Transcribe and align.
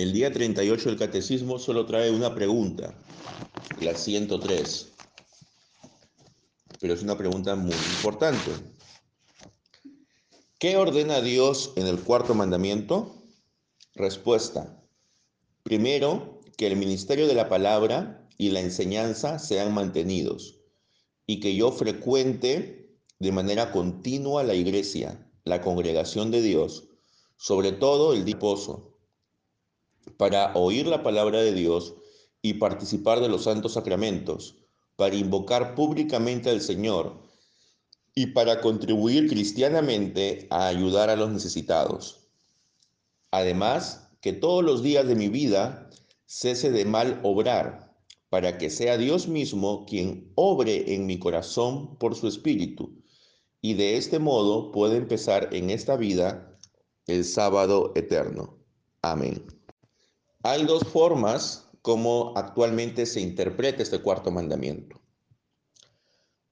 El 0.00 0.14
día 0.14 0.32
38 0.32 0.88
del 0.88 0.98
catecismo 0.98 1.58
solo 1.58 1.84
trae 1.84 2.10
una 2.10 2.34
pregunta, 2.34 2.98
la 3.82 3.94
103, 3.94 4.92
pero 6.80 6.94
es 6.94 7.02
una 7.02 7.18
pregunta 7.18 7.54
muy 7.54 7.74
importante. 7.74 8.50
¿Qué 10.58 10.78
ordena 10.78 11.20
Dios 11.20 11.74
en 11.76 11.86
el 11.86 12.00
cuarto 12.00 12.34
mandamiento? 12.34 13.14
Respuesta. 13.94 14.82
Primero, 15.64 16.40
que 16.56 16.66
el 16.66 16.76
ministerio 16.76 17.26
de 17.26 17.34
la 17.34 17.50
palabra 17.50 18.26
y 18.38 18.52
la 18.52 18.60
enseñanza 18.60 19.38
sean 19.38 19.74
mantenidos 19.74 20.60
y 21.26 21.40
que 21.40 21.54
yo 21.54 21.72
frecuente 21.72 22.90
de 23.18 23.32
manera 23.32 23.70
continua 23.70 24.44
la 24.44 24.54
iglesia, 24.54 25.30
la 25.44 25.60
congregación 25.60 26.30
de 26.30 26.40
Dios, 26.40 26.88
sobre 27.36 27.72
todo 27.72 28.14
el 28.14 28.24
diposo 28.24 28.89
para 30.16 30.54
oír 30.54 30.86
la 30.86 31.02
palabra 31.02 31.40
de 31.42 31.52
Dios 31.52 31.94
y 32.42 32.54
participar 32.54 33.20
de 33.20 33.28
los 33.28 33.44
santos 33.44 33.74
sacramentos, 33.74 34.56
para 34.96 35.16
invocar 35.16 35.74
públicamente 35.74 36.50
al 36.50 36.60
Señor 36.60 37.22
y 38.14 38.26
para 38.26 38.60
contribuir 38.60 39.28
cristianamente 39.28 40.46
a 40.50 40.66
ayudar 40.66 41.10
a 41.10 41.16
los 41.16 41.30
necesitados. 41.30 42.28
Además, 43.30 44.10
que 44.20 44.32
todos 44.32 44.64
los 44.64 44.82
días 44.82 45.06
de 45.06 45.14
mi 45.14 45.28
vida 45.28 45.90
cese 46.26 46.70
de 46.70 46.84
mal 46.84 47.20
obrar, 47.24 47.90
para 48.28 48.58
que 48.58 48.70
sea 48.70 48.96
Dios 48.96 49.26
mismo 49.26 49.84
quien 49.86 50.32
obre 50.36 50.94
en 50.94 51.06
mi 51.06 51.18
corazón 51.18 51.96
por 51.98 52.14
su 52.14 52.28
espíritu, 52.28 53.02
y 53.60 53.74
de 53.74 53.96
este 53.96 54.18
modo 54.18 54.70
pueda 54.70 54.96
empezar 54.96 55.48
en 55.52 55.70
esta 55.70 55.96
vida 55.96 56.58
el 57.06 57.24
sábado 57.24 57.92
eterno. 57.96 58.58
Amén. 59.02 59.59
Hay 60.42 60.64
dos 60.64 60.84
formas 60.84 61.68
como 61.82 62.32
actualmente 62.34 63.04
se 63.04 63.20
interpreta 63.20 63.82
este 63.82 64.00
cuarto 64.00 64.30
mandamiento. 64.30 65.00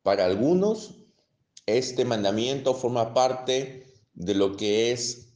Para 0.03 0.27
algunos, 0.27 0.97
este 1.64 2.05
mandamiento 2.05 2.75
forma 2.75 3.14
parte 3.14 3.95
de 4.12 4.34
lo 4.34 4.56
que 4.56 4.92
es 4.92 5.34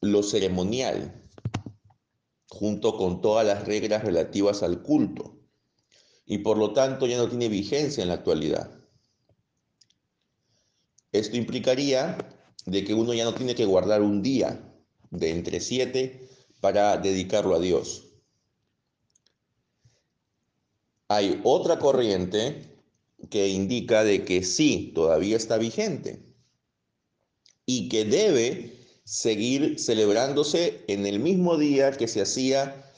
lo 0.00 0.24
ceremonial, 0.24 1.28
junto 2.48 2.96
con 2.96 3.20
todas 3.20 3.46
las 3.46 3.64
reglas 3.64 4.04
relativas 4.04 4.64
al 4.64 4.82
culto, 4.82 5.38
y 6.26 6.38
por 6.38 6.58
lo 6.58 6.72
tanto 6.72 7.06
ya 7.06 7.16
no 7.16 7.28
tiene 7.28 7.48
vigencia 7.48 8.02
en 8.02 8.08
la 8.08 8.14
actualidad. 8.14 8.72
Esto 11.12 11.36
implicaría 11.36 12.18
de 12.66 12.84
que 12.84 12.94
uno 12.94 13.14
ya 13.14 13.24
no 13.24 13.34
tiene 13.34 13.54
que 13.54 13.66
guardar 13.66 14.02
un 14.02 14.22
día 14.22 14.68
de 15.10 15.30
entre 15.30 15.60
siete 15.60 16.28
para 16.62 16.96
dedicarlo 16.96 17.56
a 17.56 17.58
Dios. 17.58 18.04
Hay 21.08 21.40
otra 21.42 21.80
corriente 21.80 22.62
que 23.30 23.48
indica 23.48 24.04
de 24.04 24.24
que 24.24 24.44
sí, 24.44 24.92
todavía 24.94 25.36
está 25.36 25.58
vigente 25.58 26.24
y 27.66 27.88
que 27.88 28.04
debe 28.04 28.78
seguir 29.04 29.80
celebrándose 29.80 30.84
en 30.86 31.04
el 31.04 31.18
mismo 31.18 31.58
día 31.58 31.90
que 31.90 32.06
se 32.06 32.22
hacía 32.22 32.88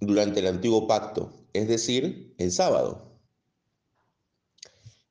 durante 0.00 0.40
el 0.40 0.46
antiguo 0.46 0.86
pacto, 0.86 1.30
es 1.52 1.68
decir, 1.68 2.34
el 2.38 2.50
sábado. 2.52 3.20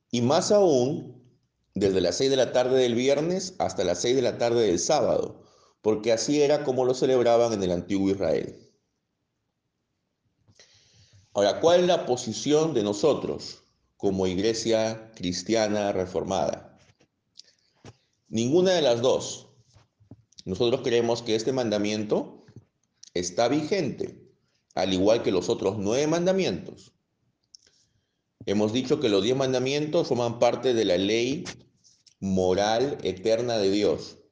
Y 0.09 0.22
más 0.22 0.52
aún, 0.52 1.23
desde 1.75 2.02
las 2.02 2.17
6 2.17 2.31
de 2.31 2.38
la 2.38 2.53
tarde 2.53 2.81
del 2.81 2.95
viernes 2.95 3.53
hasta 3.59 3.83
las 3.83 4.02
6 4.02 4.16
de 4.16 4.22
la 4.23 4.39
tarde 4.39 4.66
del 4.66 4.80
sábado, 4.80 5.42
porque 5.83 6.13
así 6.13 6.41
era 6.41 6.63
como 6.63 6.85
lo 6.85 6.93
celebraban 6.93 7.51
en 7.51 7.61
el 7.61 7.71
antiguo 7.71 8.09
Israel. 8.09 8.57
Ahora, 11.33 11.59
¿cuál 11.59 11.81
es 11.81 11.87
la 11.87 12.05
posición 12.05 12.73
de 12.73 12.83
nosotros 12.83 13.63
como 13.97 14.25
iglesia 14.25 15.11
cristiana 15.13 15.91
reformada? 15.91 16.79
Ninguna 18.29 18.72
de 18.72 18.81
las 18.81 19.01
dos. 19.01 19.49
Nosotros 20.45 20.81
creemos 20.83 21.22
que 21.22 21.35
este 21.35 21.51
mandamiento 21.51 22.45
está 23.13 23.49
vigente, 23.49 24.31
al 24.75 24.93
igual 24.93 25.22
que 25.22 25.31
los 25.31 25.49
otros 25.49 25.77
nueve 25.77 26.07
mandamientos. 26.07 26.93
Hemos 28.45 28.72
dicho 28.72 29.01
que 29.01 29.09
los 29.09 29.22
diez 29.22 29.35
mandamientos 29.35 30.07
forman 30.07 30.39
parte 30.39 30.73
de 30.73 30.85
la 30.85 30.97
ley 30.97 31.43
moral 32.22 32.97
eterna 33.03 33.57
de 33.57 33.69
Dios 33.69 34.22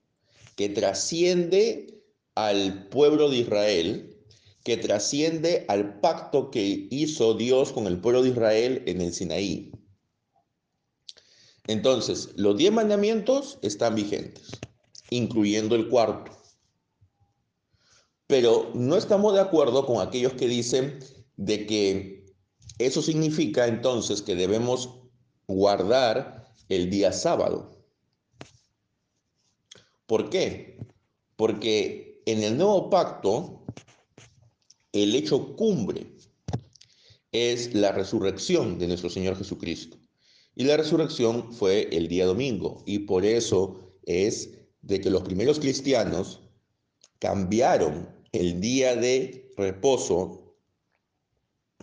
que 0.55 0.69
trasciende 0.69 2.03
al 2.35 2.87
pueblo 2.89 3.29
de 3.29 3.37
Israel, 3.37 4.17
que 4.63 4.77
trasciende 4.77 5.65
al 5.67 5.99
pacto 5.99 6.51
que 6.51 6.87
hizo 6.91 7.33
Dios 7.33 7.71
con 7.71 7.87
el 7.87 7.99
pueblo 7.99 8.23
de 8.23 8.29
Israel 8.29 8.83
en 8.85 9.01
el 9.01 9.13
Sinaí. 9.13 9.71
Entonces, 11.67 12.29
los 12.35 12.57
diez 12.57 12.71
mandamientos 12.71 13.59
están 13.61 13.95
vigentes, 13.95 14.51
incluyendo 15.09 15.75
el 15.75 15.89
cuarto. 15.89 16.31
Pero 18.27 18.71
no 18.73 18.97
estamos 18.97 19.33
de 19.33 19.41
acuerdo 19.41 19.85
con 19.85 20.05
aquellos 20.05 20.33
que 20.33 20.47
dicen 20.47 20.99
de 21.37 21.65
que 21.65 22.25
eso 22.77 23.01
significa 23.01 23.67
entonces 23.67 24.21
que 24.21 24.35
debemos 24.35 25.01
guardar 25.47 26.53
el 26.69 26.89
día 26.89 27.11
sábado. 27.11 27.80
¿Por 30.11 30.29
qué? 30.29 30.77
Porque 31.37 32.21
en 32.25 32.43
el 32.43 32.57
nuevo 32.57 32.89
pacto, 32.89 33.63
el 34.91 35.15
hecho 35.15 35.55
cumbre 35.55 36.05
es 37.31 37.73
la 37.73 37.93
resurrección 37.93 38.77
de 38.77 38.87
nuestro 38.87 39.09
Señor 39.09 39.37
Jesucristo. 39.37 39.97
Y 40.53 40.65
la 40.65 40.75
resurrección 40.75 41.53
fue 41.53 41.87
el 41.95 42.09
día 42.09 42.25
domingo. 42.25 42.83
Y 42.85 42.99
por 42.99 43.23
eso 43.23 43.79
es 44.05 44.49
de 44.81 44.99
que 44.99 45.09
los 45.09 45.21
primeros 45.23 45.61
cristianos 45.61 46.41
cambiaron 47.19 48.09
el 48.33 48.59
día 48.59 48.97
de 48.97 49.49
reposo, 49.55 50.57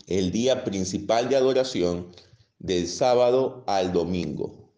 el 0.07 0.33
día 0.33 0.65
principal 0.65 1.31
de 1.31 1.37
adoración, 1.37 2.15
del 2.59 2.89
sábado 2.89 3.65
al 3.67 3.91
domingo. 3.91 4.71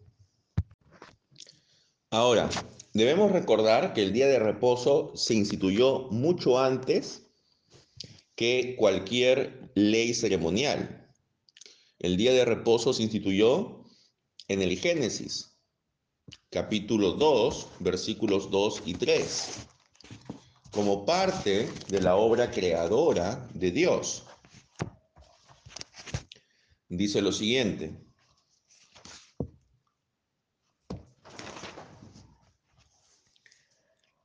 Ahora, 2.11 2.49
Debemos 2.93 3.31
recordar 3.31 3.93
que 3.93 4.01
el 4.03 4.11
día 4.11 4.27
de 4.27 4.39
reposo 4.39 5.13
se 5.15 5.33
instituyó 5.33 6.09
mucho 6.09 6.59
antes 6.59 7.23
que 8.35 8.75
cualquier 8.77 9.71
ley 9.75 10.13
ceremonial. 10.13 11.09
El 11.99 12.17
día 12.17 12.33
de 12.33 12.43
reposo 12.43 12.93
se 12.93 13.03
instituyó 13.03 13.85
en 14.49 14.61
el 14.61 14.77
Génesis, 14.77 15.55
capítulo 16.49 17.13
2, 17.13 17.67
versículos 17.79 18.51
2 18.51 18.83
y 18.85 18.95
3, 18.95 19.67
como 20.71 21.05
parte 21.05 21.69
de 21.87 22.01
la 22.01 22.17
obra 22.17 22.51
creadora 22.51 23.47
de 23.53 23.71
Dios. 23.71 24.23
Dice 26.89 27.21
lo 27.21 27.31
siguiente, 27.31 27.95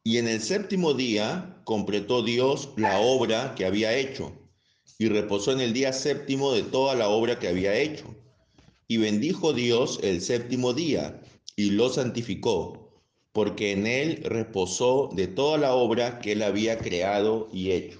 Y 0.06 0.18
en 0.18 0.28
el 0.28 0.40
séptimo 0.40 0.94
día 0.94 1.60
completó 1.64 2.22
Dios 2.22 2.68
la 2.76 3.00
obra 3.00 3.56
que 3.56 3.66
había 3.66 3.92
hecho, 3.96 4.32
y 5.00 5.08
reposó 5.08 5.50
en 5.50 5.60
el 5.60 5.72
día 5.72 5.92
séptimo 5.92 6.52
de 6.52 6.62
toda 6.62 6.94
la 6.94 7.08
obra 7.08 7.40
que 7.40 7.48
había 7.48 7.76
hecho. 7.76 8.14
Y 8.86 8.98
bendijo 8.98 9.52
Dios 9.52 9.98
el 10.04 10.20
séptimo 10.20 10.74
día, 10.74 11.20
y 11.56 11.70
lo 11.70 11.88
santificó, 11.88 13.02
porque 13.32 13.72
en 13.72 13.88
él 13.88 14.22
reposó 14.22 15.10
de 15.12 15.26
toda 15.26 15.58
la 15.58 15.74
obra 15.74 16.20
que 16.20 16.30
él 16.30 16.44
había 16.44 16.78
creado 16.78 17.48
y 17.52 17.72
hecho. 17.72 17.98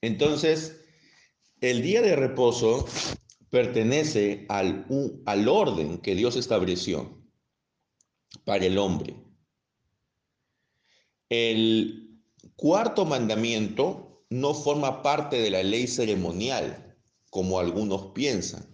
Entonces, 0.00 0.86
el 1.60 1.82
día 1.82 2.00
de 2.00 2.16
reposo 2.16 2.86
pertenece 3.50 4.46
al, 4.48 4.86
al 5.26 5.48
orden 5.48 5.98
que 5.98 6.14
Dios 6.14 6.36
estableció 6.36 7.22
para 8.46 8.64
el 8.64 8.78
hombre. 8.78 9.25
El 11.28 12.20
cuarto 12.56 13.04
mandamiento 13.04 14.24
no 14.30 14.54
forma 14.54 15.02
parte 15.02 15.40
de 15.40 15.50
la 15.50 15.62
ley 15.62 15.86
ceremonial, 15.86 16.96
como 17.30 17.58
algunos 17.58 18.12
piensan, 18.12 18.66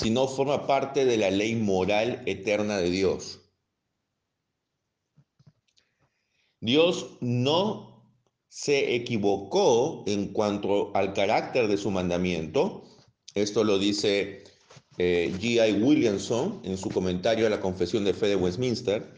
sino 0.00 0.26
forma 0.28 0.66
parte 0.66 1.04
de 1.04 1.16
la 1.16 1.30
ley 1.30 1.54
moral 1.54 2.22
eterna 2.26 2.78
de 2.78 2.90
Dios. 2.90 3.40
Dios 6.60 7.16
no 7.20 7.88
se 8.48 8.94
equivocó 8.96 10.02
en 10.06 10.32
cuanto 10.32 10.94
al 10.96 11.12
carácter 11.12 11.68
de 11.68 11.76
su 11.76 11.90
mandamiento. 11.90 12.82
Esto 13.34 13.62
lo 13.62 13.78
dice 13.78 14.42
eh, 14.96 15.32
G.I. 15.38 15.80
Williamson 15.80 16.60
en 16.64 16.76
su 16.76 16.88
comentario 16.90 17.46
a 17.46 17.50
la 17.50 17.60
Confesión 17.60 18.04
de 18.04 18.14
Fe 18.14 18.28
de 18.28 18.36
Westminster 18.36 19.17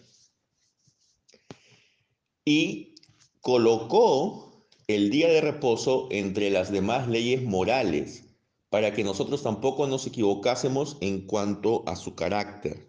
y 2.51 2.97
colocó 3.41 4.67
el 4.89 5.11
día 5.11 5.29
de 5.29 5.41
reposo 5.41 6.09
entre 6.11 6.51
las 6.51 6.73
demás 6.73 7.07
leyes 7.07 7.45
morales 7.45 8.25
para 8.71 8.93
que 8.93 9.05
nosotros 9.05 9.45
tampoco 9.45 9.87
nos 9.87 10.05
equivocásemos 10.09 10.97
en 11.01 11.29
cuanto 11.29 11.85
a 11.87 11.95
su 11.95 12.17
carácter. 12.17 12.89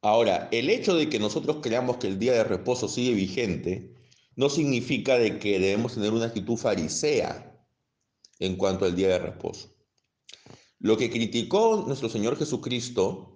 Ahora, 0.00 0.48
el 0.50 0.70
hecho 0.70 0.94
de 0.94 1.10
que 1.10 1.18
nosotros 1.18 1.58
creamos 1.60 1.98
que 1.98 2.06
el 2.06 2.18
día 2.18 2.32
de 2.32 2.44
reposo 2.44 2.88
sigue 2.88 3.12
vigente 3.12 3.94
no 4.34 4.48
significa 4.48 5.18
de 5.18 5.38
que 5.38 5.58
debemos 5.58 5.94
tener 5.94 6.14
una 6.14 6.26
actitud 6.26 6.56
farisea 6.56 7.54
en 8.38 8.56
cuanto 8.56 8.86
al 8.86 8.96
día 8.96 9.08
de 9.08 9.18
reposo. 9.18 9.74
Lo 10.78 10.96
que 10.96 11.10
criticó 11.10 11.84
nuestro 11.86 12.08
Señor 12.08 12.38
Jesucristo 12.38 13.35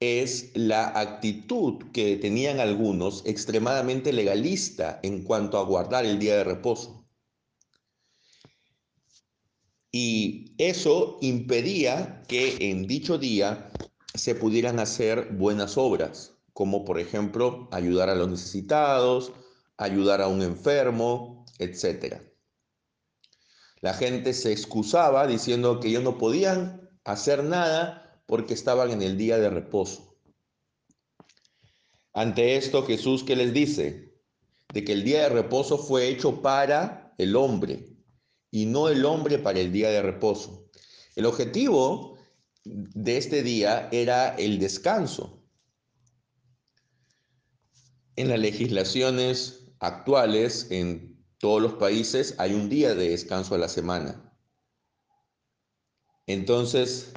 es 0.00 0.50
la 0.54 0.88
actitud 0.98 1.90
que 1.92 2.16
tenían 2.16 2.60
algunos 2.60 3.24
extremadamente 3.24 4.12
legalista 4.12 5.00
en 5.02 5.22
cuanto 5.24 5.58
a 5.58 5.64
guardar 5.64 6.04
el 6.04 6.18
día 6.18 6.36
de 6.36 6.44
reposo. 6.44 7.06
Y 9.90 10.54
eso 10.58 11.16
impedía 11.22 12.22
que 12.28 12.70
en 12.70 12.86
dicho 12.86 13.16
día 13.16 13.70
se 14.14 14.34
pudieran 14.34 14.78
hacer 14.78 15.32
buenas 15.32 15.78
obras, 15.78 16.34
como 16.52 16.84
por 16.84 17.00
ejemplo 17.00 17.68
ayudar 17.72 18.10
a 18.10 18.14
los 18.14 18.28
necesitados, 18.28 19.32
ayudar 19.78 20.20
a 20.20 20.28
un 20.28 20.42
enfermo, 20.42 21.46
etc. 21.58 22.20
La 23.80 23.94
gente 23.94 24.34
se 24.34 24.52
excusaba 24.52 25.26
diciendo 25.26 25.80
que 25.80 25.88
ellos 25.88 26.02
no 26.02 26.18
podían 26.18 26.90
hacer 27.04 27.44
nada 27.44 28.05
porque 28.26 28.54
estaban 28.54 28.90
en 28.90 29.02
el 29.02 29.16
día 29.16 29.38
de 29.38 29.50
reposo. 29.50 30.18
Ante 32.12 32.56
esto 32.56 32.84
Jesús 32.84 33.22
que 33.24 33.36
les 33.36 33.52
dice 33.52 34.14
de 34.72 34.84
que 34.84 34.92
el 34.92 35.04
día 35.04 35.22
de 35.22 35.28
reposo 35.28 35.78
fue 35.78 36.08
hecho 36.08 36.42
para 36.42 37.14
el 37.18 37.36
hombre 37.36 37.96
y 38.50 38.66
no 38.66 38.88
el 38.88 39.04
hombre 39.04 39.38
para 39.38 39.60
el 39.60 39.72
día 39.72 39.90
de 39.90 40.02
reposo. 40.02 40.70
El 41.14 41.26
objetivo 41.26 42.18
de 42.64 43.16
este 43.16 43.42
día 43.42 43.88
era 43.92 44.34
el 44.36 44.58
descanso. 44.58 45.42
En 48.16 48.28
las 48.28 48.38
legislaciones 48.38 49.66
actuales, 49.78 50.68
en 50.70 51.22
todos 51.38 51.60
los 51.60 51.74
países, 51.74 52.34
hay 52.38 52.54
un 52.54 52.68
día 52.68 52.94
de 52.94 53.10
descanso 53.10 53.54
a 53.54 53.58
la 53.58 53.68
semana. 53.68 54.32
Entonces, 56.26 57.12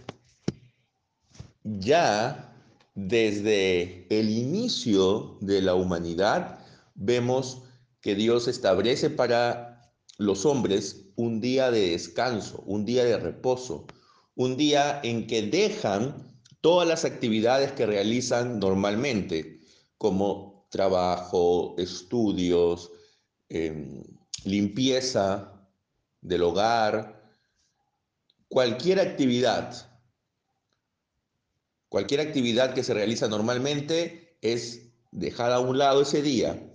ya 1.63 2.53
desde 2.95 4.07
el 4.09 4.29
inicio 4.29 5.37
de 5.41 5.61
la 5.61 5.75
humanidad, 5.75 6.59
vemos 6.95 7.63
que 8.01 8.15
Dios 8.15 8.47
establece 8.47 9.09
para 9.09 9.93
los 10.17 10.45
hombres 10.45 11.05
un 11.15 11.41
día 11.41 11.71
de 11.71 11.91
descanso, 11.91 12.63
un 12.65 12.85
día 12.85 13.03
de 13.05 13.17
reposo, 13.17 13.85
un 14.35 14.57
día 14.57 14.99
en 15.03 15.27
que 15.27 15.41
dejan 15.43 16.29
todas 16.61 16.87
las 16.87 17.05
actividades 17.05 17.71
que 17.71 17.85
realizan 17.85 18.59
normalmente, 18.59 19.59
como 19.97 20.67
trabajo, 20.69 21.75
estudios, 21.77 22.91
em, 23.49 24.03
limpieza 24.45 25.67
del 26.21 26.43
hogar, 26.43 27.21
cualquier 28.47 28.99
actividad, 28.99 29.88
cualquier 31.89 32.21
actividad 32.21 32.73
que 32.73 32.83
se 32.83 32.93
realiza 32.93 33.27
normalmente 33.27 34.37
es 34.41 34.91
dejada 35.11 35.57
a 35.57 35.59
un 35.59 35.77
lado 35.77 36.01
ese 36.01 36.21
día. 36.21 36.71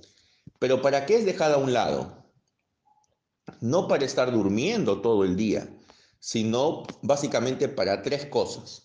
Pero 0.58 0.82
¿para 0.82 1.06
qué 1.06 1.16
es 1.16 1.24
dejada 1.24 1.54
a 1.54 1.58
un 1.58 1.72
lado? 1.72 2.24
no 3.60 3.88
para 3.88 4.04
estar 4.04 4.32
durmiendo 4.32 5.00
todo 5.00 5.24
el 5.24 5.36
día, 5.36 5.68
sino 6.20 6.84
básicamente 7.02 7.68
para 7.68 8.02
tres 8.02 8.26
cosas. 8.26 8.82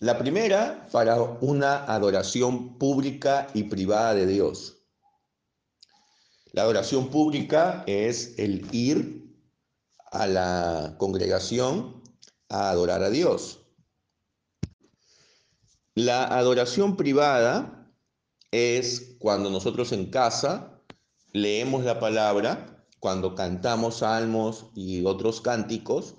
La 0.00 0.18
primera, 0.18 0.88
para 0.90 1.20
una 1.22 1.84
adoración 1.84 2.76
pública 2.78 3.46
y 3.54 3.64
privada 3.64 4.14
de 4.14 4.26
Dios. 4.26 4.78
La 6.52 6.62
adoración 6.62 7.08
pública 7.08 7.84
es 7.86 8.34
el 8.38 8.66
ir 8.74 9.32
a 10.10 10.26
la 10.26 10.96
congregación 10.98 12.02
a 12.48 12.70
adorar 12.70 13.02
a 13.02 13.10
Dios. 13.10 13.61
La 15.94 16.24
adoración 16.24 16.96
privada 16.96 17.92
es 18.50 19.16
cuando 19.18 19.50
nosotros 19.50 19.92
en 19.92 20.10
casa 20.10 20.82
leemos 21.32 21.84
la 21.84 22.00
palabra 22.00 22.72
cuando 23.02 23.34
cantamos 23.34 23.96
salmos 23.96 24.66
y 24.76 25.04
otros 25.04 25.40
cánticos, 25.40 26.14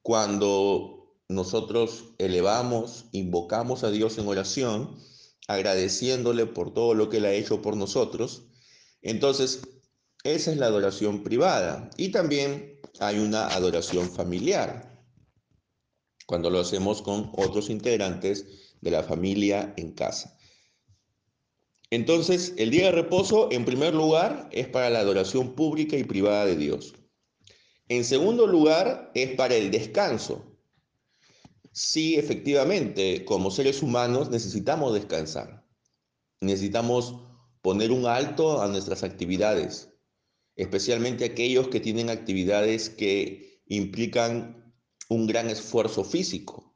cuando 0.00 1.18
nosotros 1.28 2.14
elevamos, 2.16 3.04
invocamos 3.12 3.84
a 3.84 3.90
Dios 3.90 4.16
en 4.16 4.26
oración, 4.26 4.96
agradeciéndole 5.48 6.46
por 6.46 6.72
todo 6.72 6.94
lo 6.94 7.10
que 7.10 7.18
Él 7.18 7.26
ha 7.26 7.34
hecho 7.34 7.60
por 7.60 7.76
nosotros. 7.76 8.44
Entonces, 9.02 9.68
esa 10.22 10.50
es 10.50 10.56
la 10.56 10.64
adoración 10.64 11.22
privada. 11.22 11.90
Y 11.98 12.08
también 12.08 12.80
hay 13.00 13.18
una 13.18 13.48
adoración 13.48 14.08
familiar, 14.08 15.04
cuando 16.24 16.48
lo 16.48 16.60
hacemos 16.60 17.02
con 17.02 17.32
otros 17.36 17.68
integrantes 17.68 18.63
de 18.84 18.90
la 18.90 19.02
familia 19.02 19.72
en 19.76 19.92
casa. 19.92 20.36
Entonces, 21.90 22.54
el 22.58 22.70
día 22.70 22.86
de 22.86 22.92
reposo, 22.92 23.48
en 23.50 23.64
primer 23.64 23.94
lugar, 23.94 24.48
es 24.52 24.68
para 24.68 24.90
la 24.90 25.00
adoración 25.00 25.54
pública 25.54 25.96
y 25.96 26.04
privada 26.04 26.44
de 26.44 26.56
Dios. 26.56 26.94
En 27.88 28.04
segundo 28.04 28.46
lugar, 28.46 29.10
es 29.14 29.34
para 29.36 29.54
el 29.54 29.70
descanso. 29.70 30.44
Sí, 31.72 32.16
efectivamente, 32.16 33.24
como 33.24 33.50
seres 33.50 33.82
humanos 33.82 34.30
necesitamos 34.30 34.92
descansar. 34.94 35.66
Necesitamos 36.40 37.16
poner 37.62 37.90
un 37.90 38.06
alto 38.06 38.60
a 38.60 38.68
nuestras 38.68 39.02
actividades, 39.02 39.88
especialmente 40.56 41.24
aquellos 41.24 41.68
que 41.68 41.80
tienen 41.80 42.10
actividades 42.10 42.90
que 42.90 43.62
implican 43.66 44.74
un 45.08 45.26
gran 45.26 45.48
esfuerzo 45.48 46.04
físico. 46.04 46.73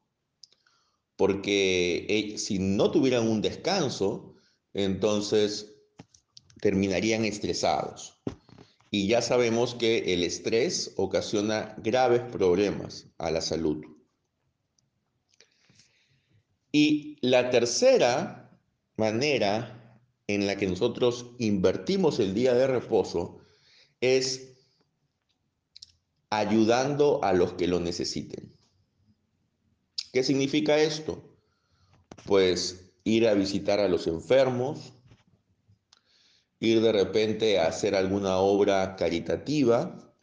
Porque 1.18 2.06
eh, 2.08 2.38
si 2.38 2.60
no 2.60 2.92
tuvieran 2.92 3.26
un 3.28 3.42
descanso, 3.42 4.36
entonces 4.72 5.74
terminarían 6.60 7.24
estresados. 7.24 8.22
Y 8.92 9.08
ya 9.08 9.20
sabemos 9.20 9.74
que 9.74 10.14
el 10.14 10.22
estrés 10.22 10.94
ocasiona 10.96 11.74
graves 11.78 12.22
problemas 12.22 13.08
a 13.18 13.32
la 13.32 13.40
salud. 13.40 13.84
Y 16.70 17.18
la 17.20 17.50
tercera 17.50 18.56
manera 18.96 20.00
en 20.28 20.46
la 20.46 20.54
que 20.54 20.68
nosotros 20.68 21.32
invertimos 21.40 22.20
el 22.20 22.32
día 22.32 22.54
de 22.54 22.68
reposo 22.68 23.40
es 24.00 24.54
ayudando 26.30 27.24
a 27.24 27.32
los 27.32 27.54
que 27.54 27.66
lo 27.66 27.80
necesiten. 27.80 28.57
¿Qué 30.12 30.22
significa 30.22 30.78
esto? 30.78 31.22
Pues 32.26 32.92
ir 33.04 33.28
a 33.28 33.34
visitar 33.34 33.80
a 33.80 33.88
los 33.88 34.06
enfermos, 34.06 34.92
ir 36.60 36.80
de 36.80 36.92
repente 36.92 37.58
a 37.58 37.66
hacer 37.66 37.94
alguna 37.94 38.38
obra 38.38 38.96
caritativa, 38.96 40.14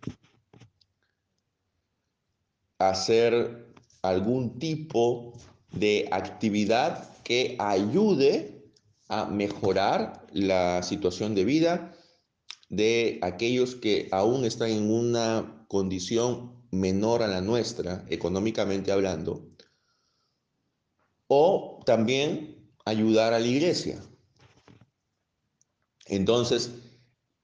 hacer 2.80 3.74
algún 4.02 4.60
tipo 4.60 5.34
de 5.72 6.08
actividad 6.12 7.14
que 7.24 7.56
ayude 7.60 8.72
a 9.08 9.26
mejorar 9.26 10.26
la 10.32 10.82
situación 10.84 11.36
de 11.36 11.46
vida 11.46 11.96
de 12.70 13.20
aquellos 13.22 13.76
que 13.76 14.08
aún 14.12 14.46
están 14.46 14.70
en 14.72 14.90
una 14.90 15.66
condición 15.68 16.66
menor 16.72 17.24
a 17.24 17.28
la 17.28 17.42
nuestra, 17.42 18.04
económicamente 18.10 18.92
hablando, 18.92 19.55
o 21.28 21.82
también 21.86 22.72
ayudar 22.86 23.34
a 23.34 23.40
la 23.40 23.48
iglesia. 23.48 24.02
Entonces, 26.06 26.72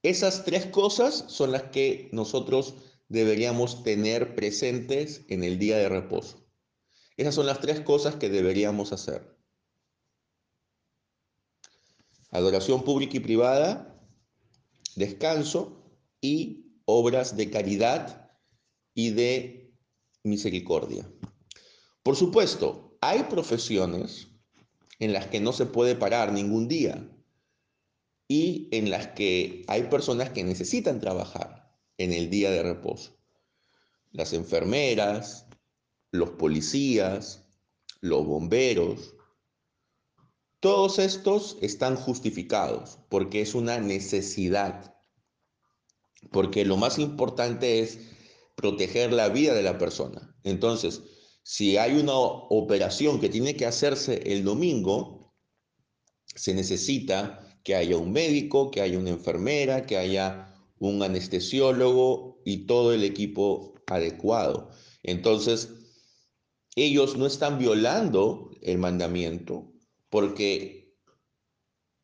esas 0.03 0.45
tres 0.45 0.67
cosas 0.67 1.25
son 1.27 1.51
las 1.51 1.63
que 1.63 2.09
nosotros 2.11 2.75
deberíamos 3.07 3.83
tener 3.83 4.35
presentes 4.35 5.25
en 5.27 5.43
el 5.43 5.59
día 5.59 5.77
de 5.77 5.89
reposo. 5.89 6.47
Esas 7.17 7.35
son 7.35 7.45
las 7.45 7.59
tres 7.59 7.81
cosas 7.81 8.15
que 8.15 8.29
deberíamos 8.29 8.93
hacer. 8.93 9.37
Adoración 12.29 12.83
pública 12.83 13.17
y 13.17 13.19
privada, 13.19 14.01
descanso 14.95 15.83
y 16.21 16.79
obras 16.85 17.35
de 17.35 17.49
caridad 17.49 18.31
y 18.93 19.11
de 19.11 19.75
misericordia. 20.23 21.11
Por 22.03 22.15
supuesto, 22.15 22.90
hay 23.01 23.23
profesiones 23.23 24.27
en 24.99 25.11
las 25.11 25.27
que 25.27 25.39
no 25.39 25.51
se 25.51 25.65
puede 25.65 25.95
parar 25.95 26.31
ningún 26.31 26.67
día. 26.67 27.07
en 28.33 28.89
las 28.89 29.07
que 29.07 29.65
hay 29.67 29.83
personas 29.83 30.29
que 30.29 30.45
necesitan 30.45 31.01
trabajar 31.01 31.77
en 31.97 32.13
el 32.13 32.29
día 32.29 32.49
de 32.49 32.63
reposo. 32.63 33.17
Las 34.11 34.31
enfermeras, 34.31 35.47
los 36.11 36.29
policías, 36.29 37.43
los 37.99 38.25
bomberos, 38.25 39.15
todos 40.61 40.97
estos 40.97 41.57
están 41.61 41.97
justificados 41.97 42.99
porque 43.09 43.41
es 43.41 43.53
una 43.53 43.79
necesidad, 43.79 44.95
porque 46.31 46.63
lo 46.63 46.77
más 46.77 46.99
importante 46.99 47.81
es 47.81 47.99
proteger 48.55 49.11
la 49.11 49.27
vida 49.27 49.53
de 49.53 49.63
la 49.63 49.77
persona. 49.77 50.35
Entonces, 50.43 51.01
si 51.43 51.77
hay 51.77 51.93
una 51.93 52.15
operación 52.15 53.19
que 53.19 53.29
tiene 53.29 53.55
que 53.55 53.65
hacerse 53.65 54.21
el 54.25 54.43
domingo, 54.43 55.33
se 56.35 56.53
necesita 56.53 57.59
que 57.63 57.75
haya 57.75 57.97
un 57.97 58.11
médico, 58.11 58.71
que 58.71 58.81
haya 58.81 58.97
una 58.97 59.09
enfermera, 59.09 59.85
que 59.85 59.97
haya 59.97 60.55
un 60.79 61.03
anestesiólogo 61.03 62.41
y 62.45 62.65
todo 62.65 62.93
el 62.93 63.03
equipo 63.03 63.73
adecuado. 63.87 64.71
Entonces, 65.03 65.69
ellos 66.75 67.17
no 67.17 67.25
están 67.25 67.59
violando 67.59 68.51
el 68.61 68.77
mandamiento, 68.77 69.73
porque 70.09 70.95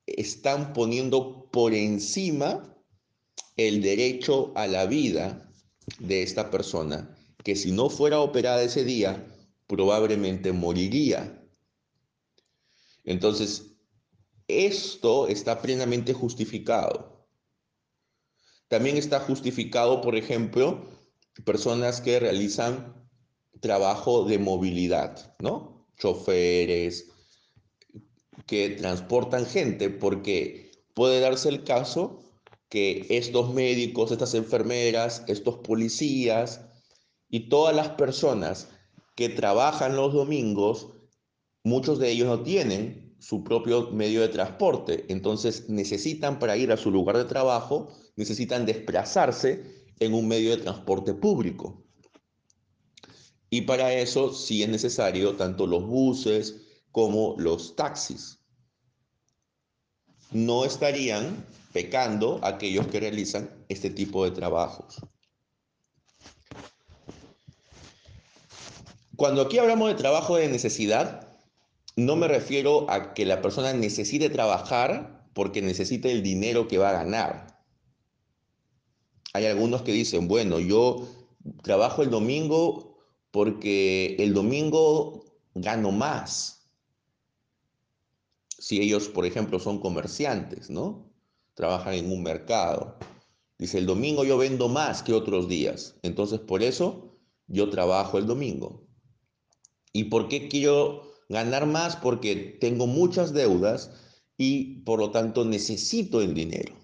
están 0.06 0.74
poniendo 0.74 1.50
por 1.52 1.74
encima 1.74 2.76
el 3.56 3.82
derecho 3.82 4.52
a 4.56 4.68
la 4.68 4.86
vida 4.86 5.52
de 6.00 6.22
esta 6.22 6.52
persona, 6.52 7.17
que 7.48 7.56
si 7.56 7.72
no 7.72 7.90
fuera 7.90 8.20
operada 8.20 8.62
ese 8.62 8.84
día, 8.84 9.26
probablemente 9.68 10.52
moriría. 10.52 11.42
Entonces, 13.06 13.78
esto 14.50 15.30
está 15.30 15.62
plenamente 15.62 16.12
justificado. 16.12 17.26
También 18.68 18.98
está 18.98 19.22
justificado, 19.22 20.02
por 20.02 20.18
ejemplo, 20.18 20.90
personas 21.46 22.02
que 22.02 22.20
realizan 22.20 23.08
trabajo 23.62 24.26
de 24.26 24.40
movilidad, 24.40 25.34
¿no? 25.40 25.88
Choferes, 25.98 27.06
que 28.46 28.72
transportan 28.72 29.46
gente, 29.46 29.90
porque 29.90 30.70
puede 30.94 31.22
darse 31.22 31.48
el 31.48 31.64
caso 31.64 32.20
que 32.68 33.06
estos 33.08 33.54
médicos, 33.54 34.12
estas 34.12 34.34
enfermeras, 34.34 35.24
estos 35.30 35.60
policías 35.60 36.67
y 37.30 37.50
todas 37.50 37.76
las 37.76 37.90
personas 37.90 38.70
que 39.16 39.30
trabajan 39.30 39.96
los 39.96 40.14
domingos, 40.14 40.90
muchos 41.64 42.00
de 42.00 42.12
ellos 42.12 42.28
no 42.28 42.44
tienen 42.44 43.16
su 43.20 43.44
propio 43.44 43.90
medio 43.92 44.22
de 44.22 44.30
transporte, 44.30 45.06
entonces 45.10 45.70
necesitan 45.70 46.40
para 46.40 46.56
ir 46.56 46.72
a 46.72 46.78
su 46.78 46.92
lugar 46.92 47.18
de 47.18 47.26
trabajo, 47.26 47.92
necesitan 48.16 48.66
desplazarse 48.66 49.86
en 50.00 50.14
un 50.14 50.28
medio 50.28 50.52
de 50.52 50.64
transporte 50.64 51.14
público. 51.14 51.84
Y 53.50 53.62
para 53.62 53.94
eso 53.94 54.34
sí 54.34 54.62
es 54.62 54.70
necesario 54.70 55.36
tanto 55.36 55.66
los 55.66 55.86
buses 55.86 56.68
como 56.92 57.36
los 57.38 57.76
taxis 57.76 58.38
no 60.32 60.66
estarían 60.66 61.46
pecando 61.74 62.40
aquellos 62.44 62.88
que 62.88 63.00
realizan 63.00 63.50
este 63.70 63.90
tipo 63.90 64.26
de 64.26 64.32
trabajos. 64.32 65.02
Cuando 69.18 69.42
aquí 69.42 69.58
hablamos 69.58 69.90
de 69.90 69.96
trabajo 69.96 70.38
de 70.38 70.48
necesidad, 70.48 71.28
no 71.96 72.16
me 72.16 72.28
refiero 72.28 72.90
a 72.90 73.16
que 73.16 73.26
la 73.26 73.42
persona 73.42 73.74
necesite 73.74 74.30
trabajar 74.30 75.28
porque 75.34 75.62
necesite 75.62 76.12
el 76.12 76.22
dinero 76.24 76.68
que 76.68 76.78
va 76.78 76.92
a 76.92 77.04
ganar. 77.04 77.60
Hay 79.34 79.46
algunos 79.48 79.82
que 79.82 79.92
dicen, 79.92 80.28
bueno, 80.28 80.60
yo 80.60 81.08
trabajo 81.64 82.04
el 82.04 82.12
domingo 82.12 83.00
porque 83.32 84.16
el 84.20 84.34
domingo 84.34 85.26
gano 85.56 85.92
más 85.92 86.58
si 88.60 88.82
ellos, 88.82 89.08
por 89.08 89.26
ejemplo, 89.26 89.60
son 89.60 89.80
comerciantes, 89.80 90.70
¿no? 90.70 91.12
Trabajan 91.54 91.94
en 91.94 92.12
un 92.12 92.22
mercado. 92.22 92.98
Dice, 93.58 93.78
el 93.80 93.86
domingo 93.86 94.24
yo 94.24 94.38
vendo 94.38 94.68
más 94.68 95.02
que 95.02 95.14
otros 95.14 95.48
días, 95.48 95.96
entonces 96.04 96.40
por 96.40 96.62
eso 96.62 97.18
yo 97.48 97.70
trabajo 97.70 98.18
el 98.18 98.28
domingo. 98.28 98.87
¿Y 99.98 100.04
por 100.04 100.28
qué 100.28 100.48
quiero 100.48 101.12
ganar 101.28 101.66
más? 101.66 101.96
Porque 101.96 102.36
tengo 102.62 102.86
muchas 102.86 103.34
deudas 103.34 103.90
y 104.38 104.82
por 104.82 105.00
lo 105.00 105.10
tanto 105.10 105.44
necesito 105.44 106.22
el 106.22 106.36
dinero. 106.36 106.76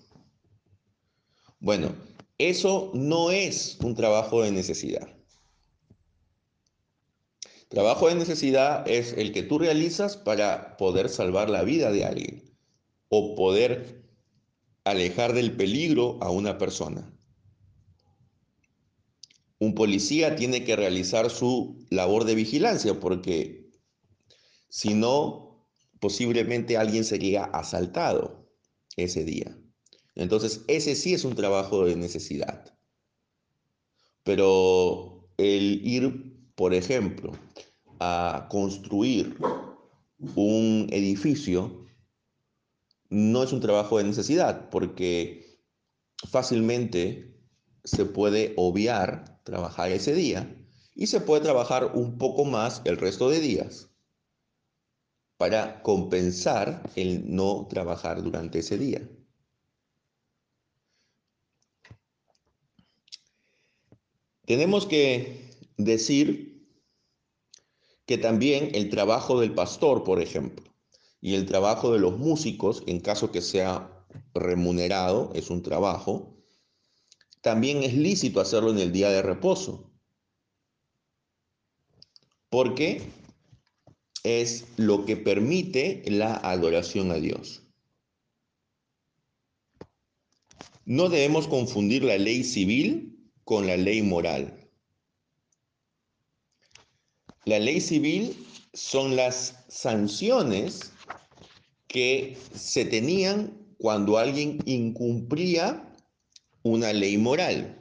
Bueno, 1.60 1.93
eso 2.39 2.89
no 2.96 3.29
es 3.29 3.77
un 3.82 3.93
trabajo 3.93 4.41
de 4.41 4.51
necesidad. 4.51 5.08
Trabajo 7.70 8.08
de 8.08 8.15
necesidad 8.15 8.89
es 8.89 9.13
el 9.13 9.32
que 9.32 9.43
tú 9.43 9.60
realizas 9.60 10.17
para 10.17 10.75
poder 10.77 11.08
salvar 11.08 11.51
la 11.51 11.62
vida 11.62 11.91
de 11.91 12.05
alguien 12.05 12.43
o 13.10 13.36
poder 13.36 14.10
alejar 14.86 15.34
del 15.34 15.55
peligro 15.55 16.17
a 16.20 16.32
una 16.32 16.58
persona. 16.58 17.15
Un 19.63 19.75
policía 19.75 20.36
tiene 20.36 20.65
que 20.65 20.75
realizar 20.75 21.29
su 21.29 21.86
labor 21.89 22.25
de 22.25 22.36
vigilancia 22.36 23.00
porque 23.00 23.72
si 24.67 24.93
no, 24.93 25.65
posiblemente 26.01 26.75
alguien 26.75 27.05
sería 27.05 27.46
asaltado 27.46 28.50
ese 28.98 29.24
día. 29.24 29.58
Entonces, 30.15 30.65
ese 30.67 30.96
sí 30.96 31.13
es 31.13 31.24
un 31.24 31.36
trabajo 31.36 31.86
de 31.86 31.96
necesidad. 31.96 32.77
Pero 34.24 35.29
el 35.38 35.88
ir 35.88 36.34
por 36.55 36.74
ejemplo, 36.74 37.32
a 38.00 38.48
construir 38.50 39.38
un 40.36 40.88
edificio, 40.91 41.86
no 43.10 43.43
es 43.43 43.53
un 43.53 43.62
trabajo 43.62 43.98
de 43.98 44.03
necesidad, 44.03 44.70
porque 44.70 45.60
fácilmente 46.29 47.34
se 47.84 48.05
puede 48.05 48.53
obviar 48.58 49.32
trabajar 49.43 49.91
ese 49.91 50.13
día 50.13 50.55
y 50.95 51.07
se 51.07 51.21
puede 51.21 51.41
trabajar 51.41 51.91
un 51.93 52.17
poco 52.17 52.45
más 52.45 52.81
el 52.85 52.97
resto 52.97 53.29
de 53.29 53.39
días 53.39 53.89
para 55.38 55.81
compensar 55.81 56.89
el 56.95 57.35
no 57.35 57.67
trabajar 57.69 58.21
durante 58.23 58.59
ese 58.59 58.77
día. 58.77 59.09
Tenemos 64.45 64.85
que 64.85 65.51
decir 65.77 66.67
que 68.05 68.17
también 68.17 68.71
el 68.73 68.89
trabajo 68.89 69.39
del 69.39 69.53
pastor, 69.53 70.03
por 70.03 70.21
ejemplo, 70.21 70.73
y 71.21 71.35
el 71.35 71.45
trabajo 71.45 71.93
de 71.93 72.00
los 72.00 72.17
músicos, 72.17 72.83
en 72.85 73.00
caso 73.00 73.31
que 73.31 73.41
sea 73.41 74.05
remunerado, 74.33 75.31
es 75.33 75.50
un 75.50 75.63
trabajo, 75.63 76.35
también 77.43 77.83
es 77.83 77.93
lícito 77.93 78.39
hacerlo 78.39 78.71
en 78.71 78.79
el 78.79 78.93
día 78.93 79.09
de 79.09 79.21
reposo. 79.21 79.91
Porque 82.50 83.01
es 84.23 84.65
lo 84.77 85.03
que 85.03 85.17
permite 85.17 86.03
la 86.07 86.35
adoración 86.35 87.12
a 87.12 87.15
Dios. 87.15 87.62
No 90.85 91.09
debemos 91.09 91.50
confundir 91.50 92.05
la 92.05 92.17
ley 92.17 92.45
civil 92.45 93.29
con 93.43 93.67
la 93.67 93.75
ley 93.75 94.01
moral. 94.01 94.69
La 97.43 97.59
ley 97.59 97.81
civil 97.81 98.38
son 98.73 99.17
las 99.17 99.65
sanciones 99.67 100.93
que 101.88 102.38
se 102.55 102.85
tenían 102.85 103.51
cuando 103.79 104.17
alguien 104.17 104.59
incumplía 104.65 105.92
una 106.63 106.93
ley 106.93 107.17
moral. 107.17 107.79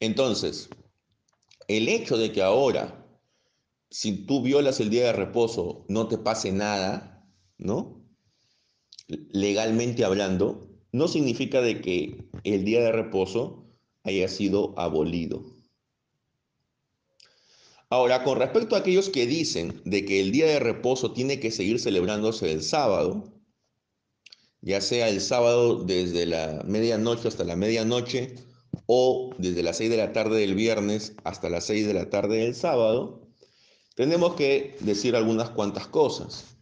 Entonces, 0.00 0.68
el 1.68 1.88
hecho 1.88 2.18
de 2.18 2.32
que 2.32 2.42
ahora, 2.42 3.06
si 3.90 4.26
tú 4.26 4.42
violas 4.42 4.80
el 4.80 4.90
día 4.90 5.06
de 5.06 5.12
reposo, 5.12 5.86
no 5.88 6.08
te 6.08 6.18
pase 6.18 6.52
nada, 6.52 7.26
¿no? 7.56 8.04
Legalmente 9.06 10.04
hablando, 10.04 10.68
no 10.92 11.08
significa 11.08 11.60
de 11.62 11.80
que 11.80 12.28
el 12.44 12.64
día 12.64 12.82
de 12.82 12.92
reposo 12.92 13.70
haya 14.02 14.28
sido 14.28 14.78
abolido. 14.78 15.44
Ahora, 17.88 18.24
con 18.24 18.38
respecto 18.38 18.74
a 18.74 18.80
aquellos 18.80 19.08
que 19.08 19.26
dicen 19.26 19.80
de 19.84 20.04
que 20.04 20.20
el 20.20 20.32
día 20.32 20.46
de 20.46 20.58
reposo 20.58 21.12
tiene 21.12 21.38
que 21.38 21.52
seguir 21.52 21.78
celebrándose 21.78 22.50
el 22.50 22.62
sábado, 22.62 23.35
ya 24.66 24.80
sea 24.80 25.08
el 25.08 25.20
sábado 25.20 25.84
desde 25.84 26.26
la 26.26 26.60
medianoche 26.66 27.28
hasta 27.28 27.44
la 27.44 27.54
medianoche 27.54 28.34
o 28.86 29.30
desde 29.38 29.62
las 29.62 29.76
6 29.76 29.90
de 29.90 29.96
la 29.96 30.12
tarde 30.12 30.40
del 30.40 30.56
viernes 30.56 31.14
hasta 31.22 31.48
las 31.48 31.66
6 31.66 31.86
de 31.86 31.94
la 31.94 32.10
tarde 32.10 32.38
del 32.38 32.56
sábado, 32.56 33.28
tenemos 33.94 34.34
que 34.34 34.76
decir 34.80 35.14
algunas 35.14 35.50
cuantas 35.50 35.86
cosas. 35.86 36.56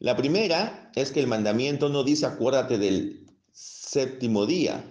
La 0.00 0.16
primera 0.16 0.90
es 0.96 1.12
que 1.12 1.20
el 1.20 1.28
mandamiento 1.28 1.88
no 1.88 2.02
dice 2.02 2.26
acuérdate 2.26 2.76
del 2.76 3.30
séptimo 3.52 4.44
día, 4.44 4.84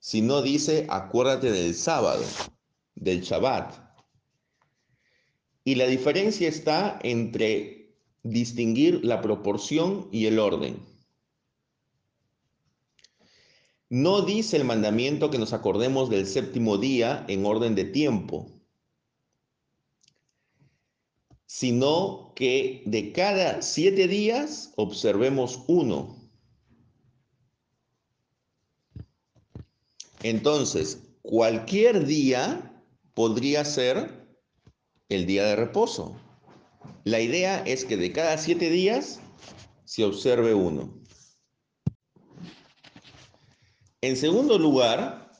sino 0.00 0.42
dice 0.42 0.88
acuérdate 0.90 1.52
del 1.52 1.72
sábado, 1.72 2.24
del 2.96 3.20
Shabbat. 3.20 3.76
Y 5.62 5.76
la 5.76 5.86
diferencia 5.86 6.48
está 6.48 6.98
entre 7.04 7.81
distinguir 8.22 9.04
la 9.04 9.20
proporción 9.20 10.08
y 10.12 10.26
el 10.26 10.38
orden. 10.38 10.76
No 13.88 14.22
dice 14.22 14.56
el 14.56 14.64
mandamiento 14.64 15.30
que 15.30 15.38
nos 15.38 15.52
acordemos 15.52 16.08
del 16.08 16.26
séptimo 16.26 16.78
día 16.78 17.26
en 17.28 17.44
orden 17.44 17.74
de 17.74 17.84
tiempo, 17.84 18.50
sino 21.44 22.32
que 22.34 22.82
de 22.86 23.12
cada 23.12 23.60
siete 23.60 24.08
días 24.08 24.72
observemos 24.76 25.64
uno. 25.66 26.16
Entonces, 30.22 31.02
cualquier 31.20 32.06
día 32.06 32.82
podría 33.12 33.64
ser 33.66 34.26
el 35.10 35.26
día 35.26 35.44
de 35.44 35.56
reposo. 35.56 36.16
La 37.04 37.20
idea 37.20 37.62
es 37.66 37.84
que 37.84 37.96
de 37.96 38.12
cada 38.12 38.38
siete 38.38 38.70
días 38.70 39.20
se 39.84 40.04
observe 40.04 40.54
uno. 40.54 41.02
En 44.00 44.16
segundo 44.16 44.58
lugar, 44.58 45.32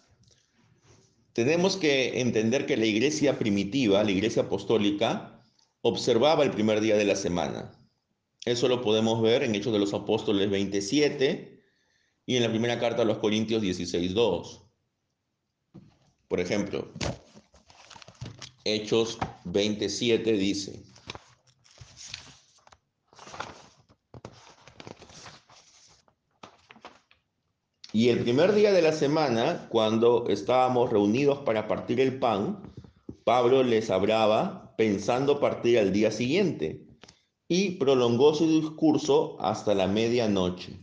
tenemos 1.32 1.76
que 1.76 2.20
entender 2.20 2.66
que 2.66 2.76
la 2.76 2.86
iglesia 2.86 3.38
primitiva, 3.38 4.04
la 4.04 4.10
iglesia 4.10 4.42
apostólica, 4.42 5.42
observaba 5.80 6.44
el 6.44 6.50
primer 6.50 6.80
día 6.80 6.96
de 6.96 7.04
la 7.04 7.16
semana. 7.16 7.72
Eso 8.44 8.68
lo 8.68 8.82
podemos 8.82 9.22
ver 9.22 9.42
en 9.42 9.54
Hechos 9.54 9.72
de 9.72 9.78
los 9.78 9.94
Apóstoles 9.94 10.50
27 10.50 11.62
y 12.26 12.36
en 12.36 12.42
la 12.42 12.50
primera 12.50 12.78
carta 12.78 13.02
a 13.02 13.04
los 13.04 13.18
Corintios 13.18 13.62
16.2. 13.62 14.62
Por 16.28 16.40
ejemplo, 16.40 16.92
Hechos 18.64 19.18
27 19.44 20.32
dice, 20.32 20.82
Y 27.92 28.08
el 28.08 28.20
primer 28.20 28.54
día 28.54 28.72
de 28.72 28.80
la 28.80 28.92
semana, 28.92 29.66
cuando 29.68 30.26
estábamos 30.28 30.90
reunidos 30.90 31.40
para 31.40 31.68
partir 31.68 32.00
el 32.00 32.18
pan, 32.18 32.62
Pablo 33.24 33.62
les 33.62 33.90
hablaba 33.90 34.74
pensando 34.78 35.40
partir 35.40 35.78
al 35.78 35.92
día 35.92 36.10
siguiente 36.10 36.86
y 37.48 37.72
prolongó 37.72 38.34
su 38.34 38.46
discurso 38.46 39.36
hasta 39.40 39.74
la 39.74 39.86
medianoche. 39.86 40.80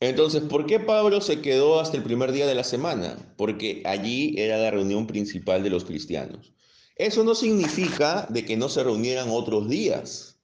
Entonces, 0.00 0.42
¿por 0.42 0.66
qué 0.66 0.80
Pablo 0.80 1.20
se 1.20 1.40
quedó 1.40 1.78
hasta 1.78 1.96
el 1.96 2.02
primer 2.02 2.32
día 2.32 2.48
de 2.48 2.56
la 2.56 2.64
semana? 2.64 3.16
Porque 3.36 3.84
allí 3.86 4.34
era 4.36 4.58
la 4.58 4.72
reunión 4.72 5.06
principal 5.06 5.62
de 5.62 5.70
los 5.70 5.84
cristianos. 5.84 6.52
Eso 6.96 7.22
no 7.22 7.36
significa 7.36 8.26
de 8.28 8.44
que 8.44 8.56
no 8.56 8.68
se 8.68 8.82
reunieran 8.82 9.28
otros 9.30 9.68
días, 9.68 10.40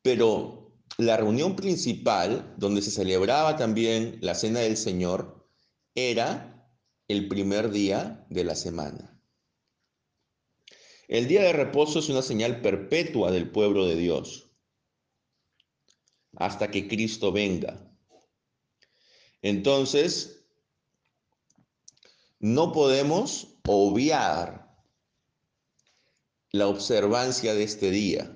pero 0.00 0.65
la 0.98 1.16
reunión 1.16 1.56
principal, 1.56 2.54
donde 2.56 2.82
se 2.82 2.90
celebraba 2.90 3.56
también 3.56 4.18
la 4.22 4.34
Cena 4.34 4.60
del 4.60 4.76
Señor, 4.76 5.48
era 5.94 6.70
el 7.08 7.28
primer 7.28 7.70
día 7.70 8.26
de 8.30 8.44
la 8.44 8.54
semana. 8.54 9.20
El 11.08 11.28
día 11.28 11.42
de 11.42 11.52
reposo 11.52 12.00
es 12.00 12.08
una 12.08 12.22
señal 12.22 12.62
perpetua 12.62 13.30
del 13.30 13.50
pueblo 13.50 13.86
de 13.86 13.96
Dios, 13.96 14.50
hasta 16.36 16.70
que 16.70 16.88
Cristo 16.88 17.30
venga. 17.30 17.94
Entonces, 19.42 20.44
no 22.40 22.72
podemos 22.72 23.58
obviar 23.66 24.74
la 26.50 26.66
observancia 26.68 27.54
de 27.54 27.62
este 27.62 27.90
día. 27.90 28.35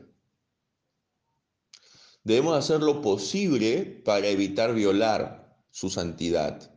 Debemos 2.25 2.57
hacer 2.57 2.81
lo 2.81 3.01
posible 3.01 4.03
para 4.05 4.29
evitar 4.29 4.75
violar 4.75 5.57
su 5.71 5.89
santidad. 5.89 6.71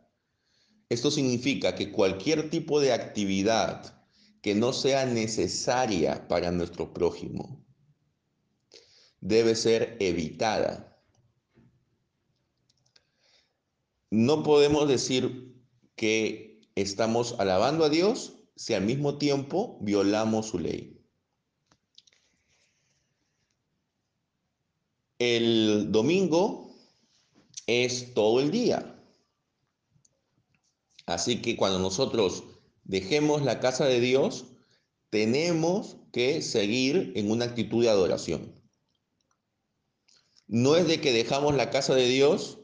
Esto 0.90 1.12
significa 1.12 1.76
que 1.76 1.92
cualquier 1.92 2.50
tipo 2.50 2.80
de 2.80 2.94
actividad 2.94 4.02
que 4.42 4.56
no 4.56 4.74
sea 4.74 5.06
necesaria 5.06 6.28
para 6.28 6.52
nuestro 6.52 6.94
prójimo 6.94 7.66
debe 9.22 9.56
ser 9.56 9.98
evitada. 10.00 11.02
No 14.12 14.44
podemos 14.44 14.88
decir 14.88 15.56
que 15.96 16.62
estamos 16.76 17.36
alabando 17.40 17.86
a 17.86 17.90
Dios 17.90 18.34
si 18.56 18.74
al 18.74 18.84
mismo 18.84 19.18
tiempo 19.18 19.80
violamos 19.82 20.48
su 20.48 20.60
ley. 20.60 20.93
El 25.26 25.90
domingo 25.94 26.76
es 27.66 28.14
todo 28.14 28.42
el 28.42 28.52
día. 28.52 28.94
Así 31.06 31.42
que 31.42 31.56
cuando 31.56 31.80
nosotros 31.80 32.44
dejemos 32.84 33.42
la 33.42 33.62
casa 33.62 33.86
de 33.86 34.02
Dios, 34.02 34.48
tenemos 35.12 35.96
que 36.12 36.42
seguir 36.42 37.14
en 37.16 37.32
una 37.32 37.46
actitud 37.46 37.82
de 37.82 37.90
adoración. 37.90 38.54
No 40.48 40.76
es 40.76 40.88
de 40.90 41.00
que 41.00 41.14
dejamos 41.14 41.56
la 41.56 41.70
casa 41.70 41.96
de 41.96 42.10
Dios 42.10 42.58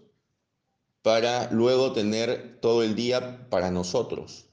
para 1.02 1.50
luego 1.52 1.94
tener 1.94 2.60
todo 2.60 2.84
el 2.84 2.94
día 2.94 3.48
para 3.50 3.72
nosotros. 3.72 4.48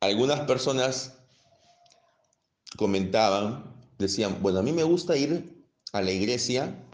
Algunas 0.00 0.40
personas 0.40 1.14
comentaban, 2.76 3.74
decían, 3.96 4.42
bueno, 4.42 4.58
a 4.58 4.62
mí 4.62 4.72
me 4.72 4.82
gusta 4.82 5.16
ir 5.16 5.55
a 5.96 6.02
la 6.02 6.12
iglesia, 6.12 6.86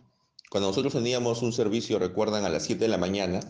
cuando 0.51 0.69
nosotros 0.69 0.93
teníamos 0.93 1.43
un 1.43 1.53
servicio, 1.53 1.99
recuerdan, 1.99 2.45
a 2.45 2.49
las 2.49 2.65
7 2.65 2.83
de 2.83 2.89
la 2.89 2.99
mañana, 2.99 3.41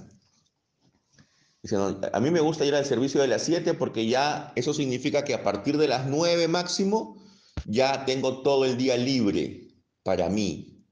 dicen, 1.63 1.99
a 2.13 2.21
mí 2.21 2.31
me 2.31 2.41
gusta 2.41 2.65
ir 2.65 2.75
al 2.75 2.85
servicio 2.85 3.21
de 3.21 3.29
las 3.29 3.43
7 3.43 3.75
porque 3.75 4.07
ya 4.07 4.53
eso 4.57 4.73
significa 4.73 5.25
que 5.25 5.35
a 5.35 5.43
partir 5.43 5.79
de 5.79 5.89
las 5.89 6.07
9 6.07 6.49
máximo 6.49 7.23
ya 7.67 8.05
tengo 8.05 8.43
todo 8.43 8.65
el 8.65 8.77
día 8.77 8.97
libre 8.97 9.69
para 10.03 10.29
mí. 10.29 10.85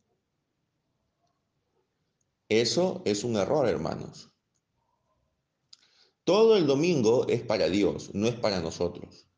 Eso 2.49 3.03
es 3.05 3.23
un 3.23 3.37
error, 3.37 3.69
hermanos. 3.69 4.31
Todo 6.25 6.57
el 6.57 6.67
domingo 6.67 7.27
es 7.29 7.43
para 7.43 7.69
Dios, 7.69 8.11
no 8.13 8.27
es 8.27 8.35
para 8.35 8.61
nosotros. 8.61 9.29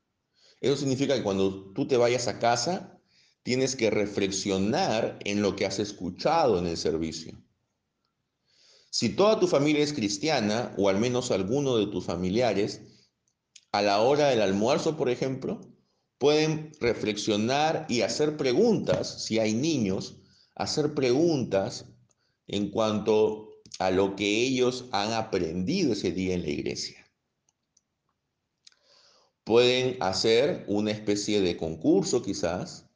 Eso 0.60 0.76
significa 0.76 1.14
que 1.14 1.22
cuando 1.22 1.72
tú 1.72 1.86
te 1.86 1.96
vayas 1.96 2.28
a 2.28 2.38
casa, 2.38 2.98
tienes 3.42 3.76
que 3.76 3.90
reflexionar 3.90 5.18
en 5.24 5.42
lo 5.42 5.56
que 5.56 5.66
has 5.66 5.78
escuchado 5.78 6.58
en 6.58 6.66
el 6.66 6.76
servicio. 6.76 7.32
Si 8.90 9.08
toda 9.08 9.40
tu 9.40 9.48
familia 9.48 9.82
es 9.82 9.92
cristiana, 9.92 10.74
o 10.76 10.88
al 10.88 10.98
menos 10.98 11.30
alguno 11.30 11.76
de 11.76 11.86
tus 11.86 12.04
familiares, 12.04 12.82
a 13.72 13.80
la 13.80 14.00
hora 14.00 14.28
del 14.28 14.42
almuerzo, 14.42 14.96
por 14.96 15.08
ejemplo, 15.08 15.60
pueden 16.18 16.72
reflexionar 16.78 17.86
y 17.88 18.02
hacer 18.02 18.36
preguntas, 18.36 19.24
si 19.24 19.38
hay 19.38 19.54
niños, 19.54 20.18
hacer 20.54 20.94
preguntas 20.94 21.86
en 22.46 22.70
cuanto 22.70 23.48
a 23.78 23.90
lo 23.90 24.14
que 24.14 24.42
ellos 24.42 24.84
han 24.92 25.12
aprendido 25.14 25.94
ese 25.94 26.12
día 26.12 26.34
en 26.34 26.42
la 26.42 26.50
iglesia. 26.50 27.10
Pueden 29.44 29.96
hacer 30.00 30.64
una 30.68 30.92
especie 30.92 31.40
de 31.40 31.56
concurso 31.56 32.22
quizás, 32.22 32.86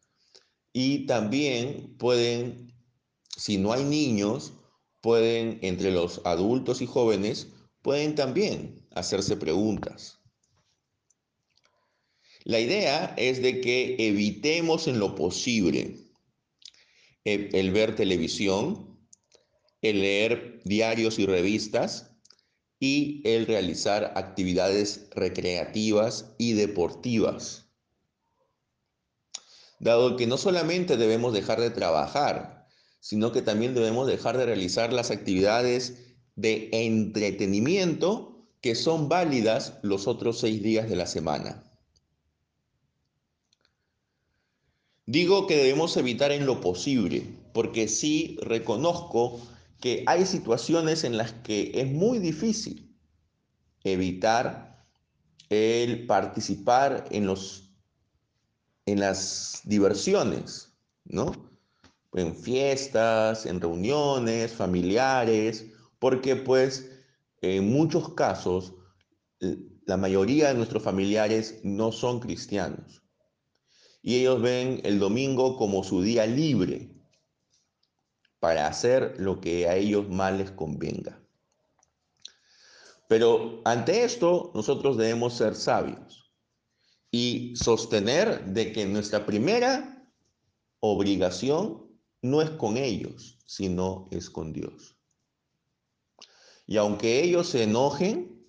y 0.78 1.06
también 1.06 1.96
pueden, 1.96 2.70
si 3.34 3.56
no 3.56 3.72
hay 3.72 3.82
niños, 3.82 4.52
pueden, 5.00 5.58
entre 5.62 5.90
los 5.90 6.20
adultos 6.26 6.82
y 6.82 6.86
jóvenes, 6.86 7.48
pueden 7.80 8.14
también 8.14 8.86
hacerse 8.94 9.38
preguntas. 9.38 10.20
La 12.44 12.60
idea 12.60 13.14
es 13.16 13.40
de 13.40 13.62
que 13.62 13.96
evitemos 13.98 14.86
en 14.86 14.98
lo 14.98 15.14
posible 15.14 15.96
el, 17.24 17.48
el 17.54 17.70
ver 17.70 17.96
televisión, 17.96 19.00
el 19.80 20.02
leer 20.02 20.60
diarios 20.66 21.18
y 21.18 21.24
revistas 21.24 22.18
y 22.78 23.22
el 23.24 23.46
realizar 23.46 24.12
actividades 24.14 25.08
recreativas 25.14 26.34
y 26.36 26.52
deportivas 26.52 27.65
dado 29.78 30.16
que 30.16 30.26
no 30.26 30.36
solamente 30.36 30.96
debemos 30.96 31.32
dejar 31.32 31.60
de 31.60 31.70
trabajar, 31.70 32.66
sino 33.00 33.32
que 33.32 33.42
también 33.42 33.74
debemos 33.74 34.06
dejar 34.06 34.36
de 34.36 34.46
realizar 34.46 34.92
las 34.92 35.10
actividades 35.10 36.16
de 36.34 36.70
entretenimiento 36.72 38.48
que 38.60 38.74
son 38.74 39.08
válidas 39.08 39.78
los 39.82 40.06
otros 40.06 40.40
seis 40.40 40.62
días 40.62 40.88
de 40.88 40.96
la 40.96 41.06
semana. 41.06 41.62
Digo 45.06 45.46
que 45.46 45.56
debemos 45.56 45.96
evitar 45.96 46.32
en 46.32 46.46
lo 46.46 46.60
posible, 46.60 47.38
porque 47.52 47.86
sí 47.86 48.36
reconozco 48.42 49.40
que 49.80 50.02
hay 50.06 50.26
situaciones 50.26 51.04
en 51.04 51.16
las 51.16 51.32
que 51.32 51.70
es 51.74 51.86
muy 51.86 52.18
difícil 52.18 52.92
evitar 53.84 54.84
el 55.48 56.06
participar 56.06 57.04
en 57.12 57.26
los 57.26 57.65
en 58.86 59.00
las 59.00 59.60
diversiones, 59.64 60.72
¿no? 61.04 61.32
En 62.14 62.34
fiestas, 62.34 63.44
en 63.44 63.60
reuniones 63.60 64.52
familiares, 64.52 65.66
porque 65.98 66.36
pues 66.36 66.90
en 67.42 67.70
muchos 67.70 68.14
casos 68.14 68.74
la 69.84 69.96
mayoría 69.96 70.48
de 70.48 70.54
nuestros 70.54 70.82
familiares 70.82 71.60
no 71.62 71.92
son 71.92 72.20
cristianos 72.20 73.02
y 74.02 74.20
ellos 74.20 74.40
ven 74.40 74.80
el 74.84 74.98
domingo 75.00 75.56
como 75.56 75.82
su 75.82 76.00
día 76.00 76.26
libre 76.26 76.90
para 78.38 78.68
hacer 78.68 79.16
lo 79.18 79.40
que 79.40 79.68
a 79.68 79.74
ellos 79.74 80.08
más 80.08 80.32
les 80.32 80.52
convenga. 80.52 81.20
Pero 83.08 83.62
ante 83.64 84.04
esto 84.04 84.52
nosotros 84.54 84.96
debemos 84.96 85.34
ser 85.34 85.56
sabios 85.56 86.25
y 87.16 87.56
sostener 87.56 88.44
de 88.44 88.72
que 88.72 88.84
nuestra 88.84 89.24
primera 89.24 90.06
obligación 90.80 91.86
no 92.20 92.42
es 92.42 92.50
con 92.50 92.76
ellos, 92.76 93.38
sino 93.46 94.06
es 94.10 94.28
con 94.28 94.52
Dios. 94.52 94.98
Y 96.66 96.76
aunque 96.76 97.24
ellos 97.24 97.48
se 97.48 97.62
enojen, 97.62 98.44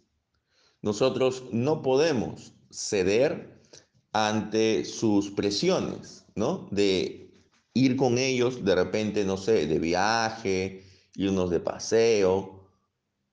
nosotros 0.82 1.46
no 1.54 1.82
podemos 1.82 2.56
ceder 2.70 3.64
ante 4.12 4.84
sus 4.84 5.32
presiones, 5.32 6.26
¿no? 6.36 6.68
De 6.70 7.32
ir 7.74 7.96
con 7.96 8.18
ellos 8.18 8.66
de 8.66 8.76
repente, 8.76 9.24
no 9.24 9.38
sé, 9.38 9.66
de 9.66 9.80
viaje, 9.80 10.84
irnos 11.16 11.50
de 11.52 11.62
paseo, 11.62 12.68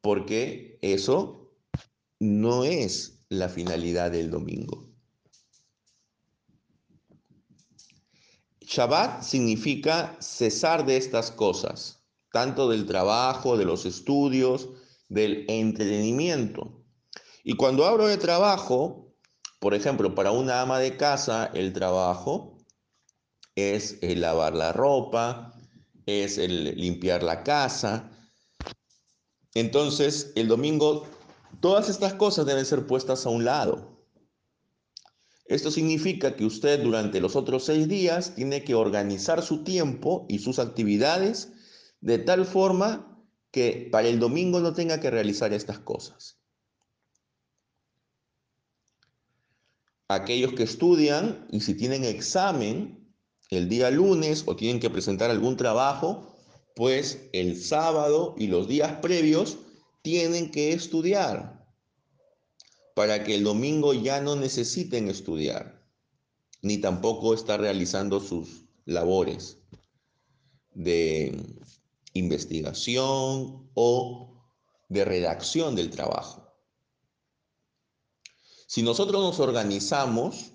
porque 0.01 0.79
eso 0.81 1.51
no 2.20 2.62
es 2.62 3.27
la 3.31 3.49
finalidad 3.49 4.12
del 4.12 4.31
domingo. 4.31 4.94
Shabbat 8.66 9.22
significa 9.22 10.16
cesar 10.20 10.87
de 10.87 10.96
estas 10.96 11.31
cosas, 11.31 12.03
tanto 12.33 12.68
del 12.68 12.87
trabajo, 12.87 13.57
de 13.57 13.64
los 13.64 13.87
estudios, 13.87 14.68
del 15.09 15.44
entretenimiento. 15.48 16.83
Y 17.42 17.57
cuando 17.57 17.85
hablo 17.85 18.07
de 18.07 18.16
trabajo, 18.16 19.14
por 19.61 19.74
ejemplo, 19.74 20.14
para 20.14 20.31
una 20.31 20.62
ama 20.62 20.79
de 20.79 20.96
casa, 20.96 21.50
el 21.55 21.72
trabajo 21.72 22.59
es 23.55 23.98
el 24.03 24.22
lavar 24.22 24.55
la 24.55 24.72
ropa, 24.72 25.55
es 26.07 26.38
el 26.38 26.74
limpiar 26.77 27.22
la 27.22 27.42
casa. 27.42 28.11
Entonces, 29.55 30.33
el 30.35 30.48
domingo, 30.48 31.07
todas 31.61 31.88
estas 31.88 32.14
cosas 32.14 32.46
deben 32.46 32.66
ser 32.66 32.87
puestas 32.87 33.27
a 33.27 33.31
un 33.31 33.44
lado. 33.44 33.94
Esto 35.47 35.71
significa 35.71 36.37
que 36.37 36.47
usted 36.47 36.83
durante 36.83 37.21
los 37.21 37.37
otros 37.37 37.65
seis 37.65 37.87
días 37.87 38.35
tiene 38.35 38.65
que 38.65 38.75
organizar 38.75 39.43
su 39.43 39.63
tiempo 39.63 40.25
y 40.29 40.39
sus 40.39 40.59
actividades 40.59 41.53
de 42.01 42.19
tal 42.19 42.47
forma 42.47 43.23
que 43.51 43.89
para 43.93 44.09
el 44.09 44.19
domingo 44.19 44.61
no 44.61 44.73
tenga 44.73 45.01
que 45.01 45.11
realizar 45.11 45.53
estas 45.53 45.79
cosas. 45.79 46.39
Aquellos 50.09 50.55
que 50.55 50.63
estudian 50.63 51.47
y 51.51 51.61
si 51.61 51.75
tienen 51.75 52.05
examen 52.05 53.15
el 53.51 53.69
día 53.69 53.91
lunes 53.91 54.45
o 54.47 54.57
tienen 54.57 54.81
que 54.81 54.91
presentar 54.91 55.31
algún 55.31 55.57
trabajo, 55.57 56.35
pues 56.75 57.29
el 57.33 57.61
sábado 57.61 58.35
y 58.39 58.47
los 58.47 58.67
días 58.67 58.99
previos 59.01 59.59
tienen 60.03 60.51
que 60.51 60.73
estudiar 60.73 61.63
para 62.95 63.25
que 63.25 63.35
el 63.35 63.45
domingo 63.45 63.93
ya 63.93 64.21
no 64.21 64.37
necesiten 64.37 65.09
estudiar, 65.09 65.85
ni 66.63 66.79
tampoco 66.79 67.35
estar 67.35 67.61
realizando 67.61 68.21
sus 68.21 68.67
labores 68.85 69.59
de 70.73 71.37
investigación 72.13 73.71
o 73.75 74.45
de 74.89 75.05
redacción 75.05 75.75
del 75.75 75.91
trabajo. 75.91 76.53
Si 78.67 78.83
nosotros 78.83 79.23
nos 79.23 79.41
organizamos, 79.41 80.53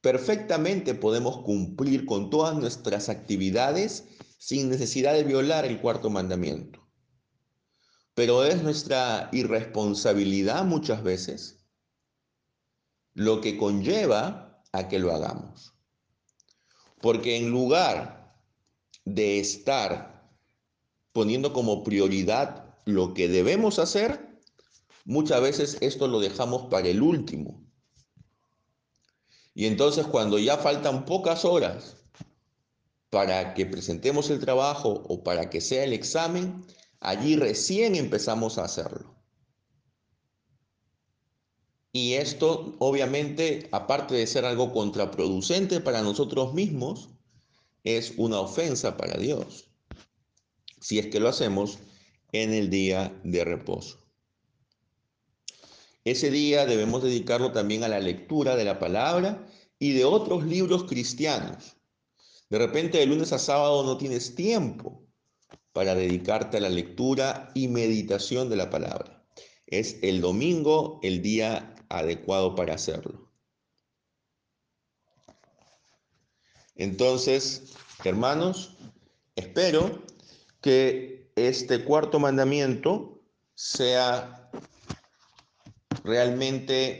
perfectamente 0.00 0.94
podemos 0.94 1.42
cumplir 1.42 2.06
con 2.06 2.30
todas 2.30 2.56
nuestras 2.56 3.08
actividades 3.08 4.04
sin 4.38 4.70
necesidad 4.70 5.12
de 5.12 5.24
violar 5.24 5.64
el 5.66 5.80
cuarto 5.80 6.08
mandamiento 6.10 6.85
pero 8.16 8.44
es 8.44 8.62
nuestra 8.62 9.28
irresponsabilidad 9.30 10.64
muchas 10.64 11.02
veces 11.02 11.66
lo 13.12 13.42
que 13.42 13.58
conlleva 13.58 14.64
a 14.72 14.88
que 14.88 14.98
lo 14.98 15.12
hagamos. 15.12 15.74
Porque 17.02 17.36
en 17.36 17.50
lugar 17.50 18.34
de 19.04 19.38
estar 19.38 20.32
poniendo 21.12 21.52
como 21.52 21.84
prioridad 21.84 22.78
lo 22.86 23.12
que 23.12 23.28
debemos 23.28 23.78
hacer, 23.78 24.40
muchas 25.04 25.42
veces 25.42 25.76
esto 25.82 26.08
lo 26.08 26.18
dejamos 26.18 26.70
para 26.70 26.88
el 26.88 27.02
último. 27.02 27.66
Y 29.52 29.66
entonces 29.66 30.06
cuando 30.06 30.38
ya 30.38 30.56
faltan 30.56 31.04
pocas 31.04 31.44
horas 31.44 31.98
para 33.10 33.52
que 33.52 33.66
presentemos 33.66 34.30
el 34.30 34.40
trabajo 34.40 35.04
o 35.06 35.22
para 35.22 35.50
que 35.50 35.60
sea 35.60 35.84
el 35.84 35.92
examen, 35.92 36.64
Allí 37.06 37.36
recién 37.36 37.94
empezamos 37.94 38.58
a 38.58 38.64
hacerlo. 38.64 39.14
Y 41.92 42.14
esto, 42.14 42.74
obviamente, 42.80 43.68
aparte 43.70 44.16
de 44.16 44.26
ser 44.26 44.44
algo 44.44 44.72
contraproducente 44.72 45.80
para 45.80 46.02
nosotros 46.02 46.52
mismos, 46.52 47.10
es 47.84 48.14
una 48.16 48.40
ofensa 48.40 48.96
para 48.96 49.16
Dios, 49.18 49.70
si 50.80 50.98
es 50.98 51.06
que 51.06 51.20
lo 51.20 51.28
hacemos 51.28 51.78
en 52.32 52.52
el 52.52 52.70
día 52.70 53.16
de 53.22 53.44
reposo. 53.44 54.04
Ese 56.02 56.32
día 56.32 56.66
debemos 56.66 57.04
dedicarlo 57.04 57.52
también 57.52 57.84
a 57.84 57.88
la 57.88 58.00
lectura 58.00 58.56
de 58.56 58.64
la 58.64 58.80
palabra 58.80 59.46
y 59.78 59.92
de 59.92 60.04
otros 60.04 60.44
libros 60.44 60.82
cristianos. 60.82 61.76
De 62.50 62.58
repente 62.58 62.98
de 62.98 63.06
lunes 63.06 63.32
a 63.32 63.38
sábado 63.38 63.84
no 63.84 63.96
tienes 63.96 64.34
tiempo 64.34 65.05
para 65.76 65.94
dedicarte 65.94 66.56
a 66.56 66.60
la 66.60 66.70
lectura 66.70 67.50
y 67.52 67.68
meditación 67.68 68.48
de 68.48 68.56
la 68.56 68.70
palabra. 68.70 69.22
Es 69.66 69.98
el 70.00 70.22
domingo 70.22 70.98
el 71.02 71.20
día 71.20 71.74
adecuado 71.90 72.54
para 72.54 72.76
hacerlo. 72.76 73.30
Entonces, 76.76 77.74
hermanos, 78.04 78.78
espero 79.34 80.02
que 80.62 81.30
este 81.36 81.84
cuarto 81.84 82.18
mandamiento 82.18 83.20
sea 83.54 84.50
realmente 86.04 86.98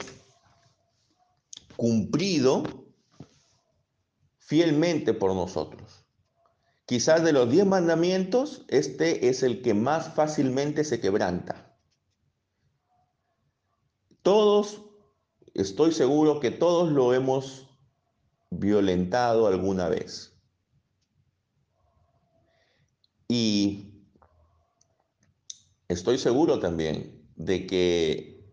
cumplido 1.76 2.62
fielmente 4.38 5.14
por 5.14 5.34
nosotros. 5.34 5.85
Quizás 6.86 7.24
de 7.24 7.32
los 7.32 7.50
diez 7.50 7.66
mandamientos, 7.66 8.64
este 8.68 9.28
es 9.28 9.42
el 9.42 9.60
que 9.60 9.74
más 9.74 10.14
fácilmente 10.14 10.84
se 10.84 11.00
quebranta. 11.00 11.76
Todos, 14.22 14.82
estoy 15.54 15.92
seguro 15.92 16.38
que 16.38 16.52
todos 16.52 16.92
lo 16.92 17.12
hemos 17.12 17.68
violentado 18.50 19.48
alguna 19.48 19.88
vez. 19.88 20.32
Y 23.26 24.04
estoy 25.88 26.18
seguro 26.18 26.60
también 26.60 27.28
de 27.34 27.66
que 27.66 28.48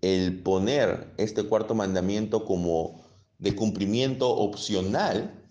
el 0.00 0.42
poner 0.42 1.14
este 1.16 1.44
cuarto 1.44 1.76
mandamiento 1.76 2.44
como 2.44 3.04
de 3.38 3.54
cumplimiento 3.54 4.28
opcional 4.30 5.47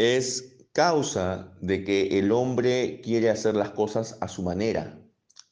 es 0.00 0.56
causa 0.72 1.52
de 1.60 1.84
que 1.84 2.18
el 2.18 2.32
hombre 2.32 3.02
quiere 3.02 3.28
hacer 3.28 3.54
las 3.54 3.70
cosas 3.70 4.16
a 4.22 4.28
su 4.28 4.42
manera 4.42 4.98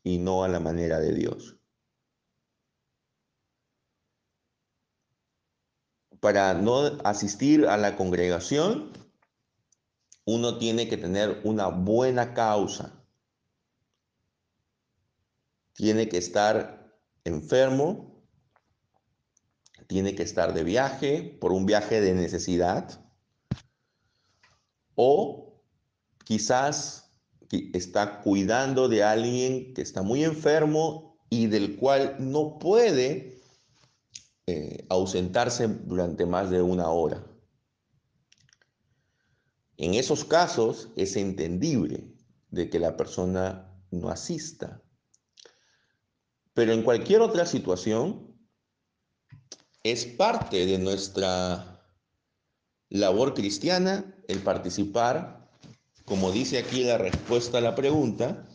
y 0.03 0.19
no 0.19 0.43
a 0.43 0.49
la 0.49 0.59
manera 0.59 1.01
de 1.01 1.13
Dios. 1.13 1.57
Para 6.21 6.55
no 6.55 6.99
asistir 7.05 7.67
a 7.67 7.77
la 7.77 7.95
congregación, 7.95 8.93
uno 10.25 10.57
tiene 10.57 10.89
que 10.89 10.97
tener 10.97 11.43
una 11.45 11.69
buena 11.69 12.33
causa. 12.33 13.05
Tiene 15.75 16.09
que 16.09 16.17
estar 16.17 16.99
enfermo, 17.25 18.25
tiene 19.87 20.15
que 20.15 20.23
estar 20.23 20.55
de 20.55 20.65
viaje, 20.65 21.37
por 21.39 21.53
un 21.53 21.67
viaje 21.67 22.01
de 22.01 22.15
necesidad, 22.15 23.08
o 25.01 25.63
quizás 26.25 27.13
está 27.73 28.21
cuidando 28.21 28.89
de 28.89 29.05
alguien 29.05 29.73
que 29.73 29.81
está 29.81 30.03
muy 30.03 30.25
enfermo 30.25 31.17
y 31.31 31.47
del 31.47 31.77
cual 31.77 32.17
no 32.19 32.59
puede 32.59 33.41
eh, 34.47 34.85
ausentarse 34.89 35.69
durante 35.69 36.27
más 36.27 36.51
de 36.51 36.63
una 36.63 36.91
hora. 36.91 37.25
En 39.77 39.95
esos 39.95 40.25
casos 40.25 40.89
es 40.97 41.15
entendible 41.15 42.13
de 42.51 42.69
que 42.69 42.81
la 42.81 42.97
persona 42.97 43.73
no 43.93 44.09
asista. 44.09 44.83
Pero 46.55 46.73
en 46.73 46.83
cualquier 46.83 47.21
otra 47.21 47.47
situación, 47.47 48.37
es 49.85 50.07
parte 50.07 50.67
de 50.67 50.77
nuestra 50.79 51.78
labor 52.91 53.35
cristiana 53.35 54.15
el 54.29 54.41
participar, 54.41 55.49
como 56.05 56.33
dice 56.33 56.59
aquí 56.59 56.85
la 56.85 56.99
respuesta 56.99 57.59
a 57.59 57.61
la 57.61 57.75
pregunta, 57.75 58.47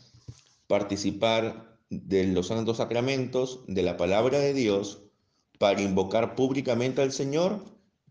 participar 0.67 1.77
de 1.89 2.25
los 2.27 2.47
santos 2.47 2.77
sacramentos, 2.77 3.61
de 3.67 3.83
la 3.83 3.97
palabra 3.97 4.39
de 4.39 4.53
Dios, 4.53 5.03
para 5.59 5.81
invocar 5.81 6.35
públicamente 6.35 7.01
al 7.01 7.11
Señor 7.11 7.63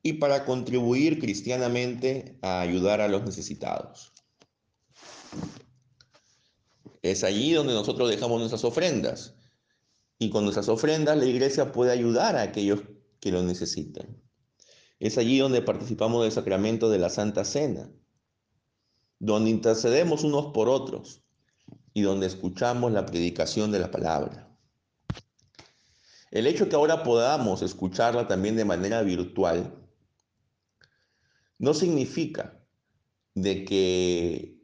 y 0.02 0.14
para 0.14 0.44
contribuir 0.44 1.18
cristianamente 1.18 2.38
a 2.42 2.60
ayudar 2.60 3.00
a 3.00 3.08
los 3.08 3.24
necesitados. 3.24 4.12
Es 7.02 7.24
allí 7.24 7.52
donde 7.52 7.74
nosotros 7.74 8.08
dejamos 8.08 8.38
nuestras 8.38 8.64
ofrendas. 8.64 9.34
Y 10.18 10.30
con 10.30 10.44
nuestras 10.44 10.68
ofrendas 10.68 11.18
la 11.18 11.24
iglesia 11.24 11.72
puede 11.72 11.90
ayudar 11.90 12.36
a 12.36 12.42
aquellos 12.42 12.82
que 13.18 13.32
lo 13.32 13.42
necesitan. 13.42 14.22
Es 15.02 15.18
allí 15.18 15.40
donde 15.40 15.62
participamos 15.62 16.22
del 16.22 16.30
sacramento 16.30 16.88
de 16.88 17.00
la 17.00 17.10
Santa 17.10 17.44
Cena, 17.44 17.90
donde 19.18 19.50
intercedemos 19.50 20.22
unos 20.22 20.52
por 20.52 20.68
otros 20.68 21.24
y 21.92 22.02
donde 22.02 22.28
escuchamos 22.28 22.92
la 22.92 23.04
predicación 23.04 23.72
de 23.72 23.80
la 23.80 23.90
palabra. 23.90 24.56
El 26.30 26.46
hecho 26.46 26.68
que 26.68 26.76
ahora 26.76 27.02
podamos 27.02 27.62
escucharla 27.62 28.28
también 28.28 28.54
de 28.54 28.64
manera 28.64 29.02
virtual 29.02 29.74
no 31.58 31.74
significa 31.74 32.62
de 33.34 33.64
que 33.64 34.56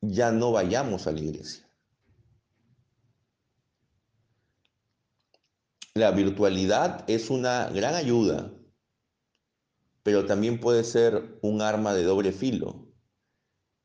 ya 0.00 0.32
no 0.32 0.50
vayamos 0.50 1.06
a 1.06 1.12
la 1.12 1.20
iglesia. 1.20 1.70
La 5.94 6.10
virtualidad 6.10 7.08
es 7.08 7.30
una 7.30 7.68
gran 7.68 7.94
ayuda 7.94 8.57
pero 10.08 10.24
también 10.24 10.58
puede 10.58 10.84
ser 10.84 11.38
un 11.42 11.60
arma 11.60 11.92
de 11.92 12.02
doble 12.02 12.32
filo 12.32 12.88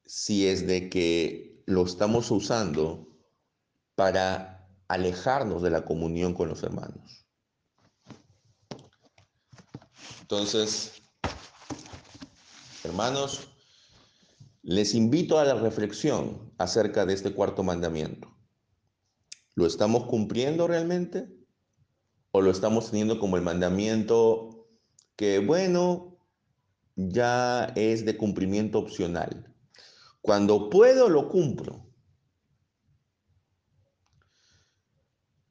si 0.06 0.48
es 0.48 0.66
de 0.66 0.90
que 0.90 1.62
lo 1.66 1.84
estamos 1.84 2.32
usando 2.32 3.10
para 3.96 4.70
alejarnos 4.88 5.62
de 5.62 5.70
la 5.70 5.84
comunión 5.84 6.34
con 6.34 6.48
los 6.48 6.64
hermanos. 6.64 7.26
Entonces, 10.22 11.02
hermanos, 12.86 13.50
les 14.62 14.94
invito 14.94 15.40
a 15.40 15.44
la 15.44 15.56
reflexión 15.56 16.54
acerca 16.58 17.06
de 17.06 17.16
este 17.16 17.34
cuarto 17.34 17.64
mandamiento. 17.64 18.34
¿Lo 19.56 19.66
estamos 19.66 20.06
cumpliendo 20.06 20.68
realmente? 20.68 21.28
¿O 22.32 22.40
lo 22.40 22.50
estamos 22.50 22.92
teniendo 22.92 23.20
como 23.20 23.36
el 23.36 23.44
mandamiento 23.44 24.54
que, 25.16 25.40
bueno, 25.40 26.13
ya 26.96 27.66
es 27.76 28.06
de 28.06 28.18
cumplimiento 28.18 28.80
opcional. 28.80 29.54
Cuando 30.22 30.70
puedo, 30.70 31.10
lo 31.10 31.30
cumplo. 31.30 31.86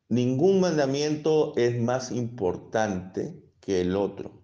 Ningún 0.09 0.61
mandamiento 0.61 1.55
es 1.57 1.81
más 1.81 2.13
importante 2.13 3.43
que 3.61 3.81
el 3.81 3.97
otro. 3.97 4.43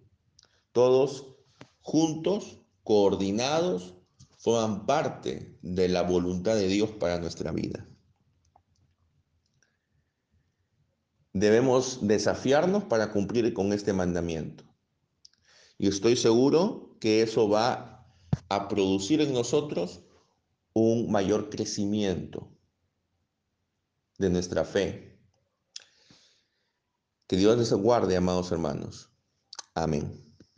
Todos 0.73 1.37
juntos, 1.81 2.63
coordinados, 2.83 3.95
forman 4.39 4.87
parte 4.87 5.59
de 5.63 5.89
la 5.89 6.03
voluntad 6.03 6.55
de 6.55 6.69
Dios 6.69 6.91
para 6.93 7.19
nuestra 7.19 7.53
vida. 7.53 7.87
Debemos 11.33 12.07
desafiarnos 12.07 12.85
para 12.85 13.13
cumplir 13.13 13.53
con 13.53 13.73
este 13.73 13.93
mandamiento. 13.93 14.68
Y 15.79 15.89
estoy 15.89 16.17
seguro 16.17 16.97
que 17.01 17.23
eso 17.23 17.49
va 17.49 18.05
a 18.49 18.69
producir 18.69 19.21
en 19.21 19.33
nosotros 19.33 20.01
un 20.75 21.11
mayor 21.11 21.49
crecimiento 21.51 22.51
de 24.19 24.31
nuestra 24.31 24.65
fe. 24.65 25.19
Que 27.27 27.37
Dios 27.37 27.59
les 27.59 27.73
guarde, 27.73 28.17
amados 28.17 28.51
hermanos. 28.51 29.11
Amén. 29.75 30.28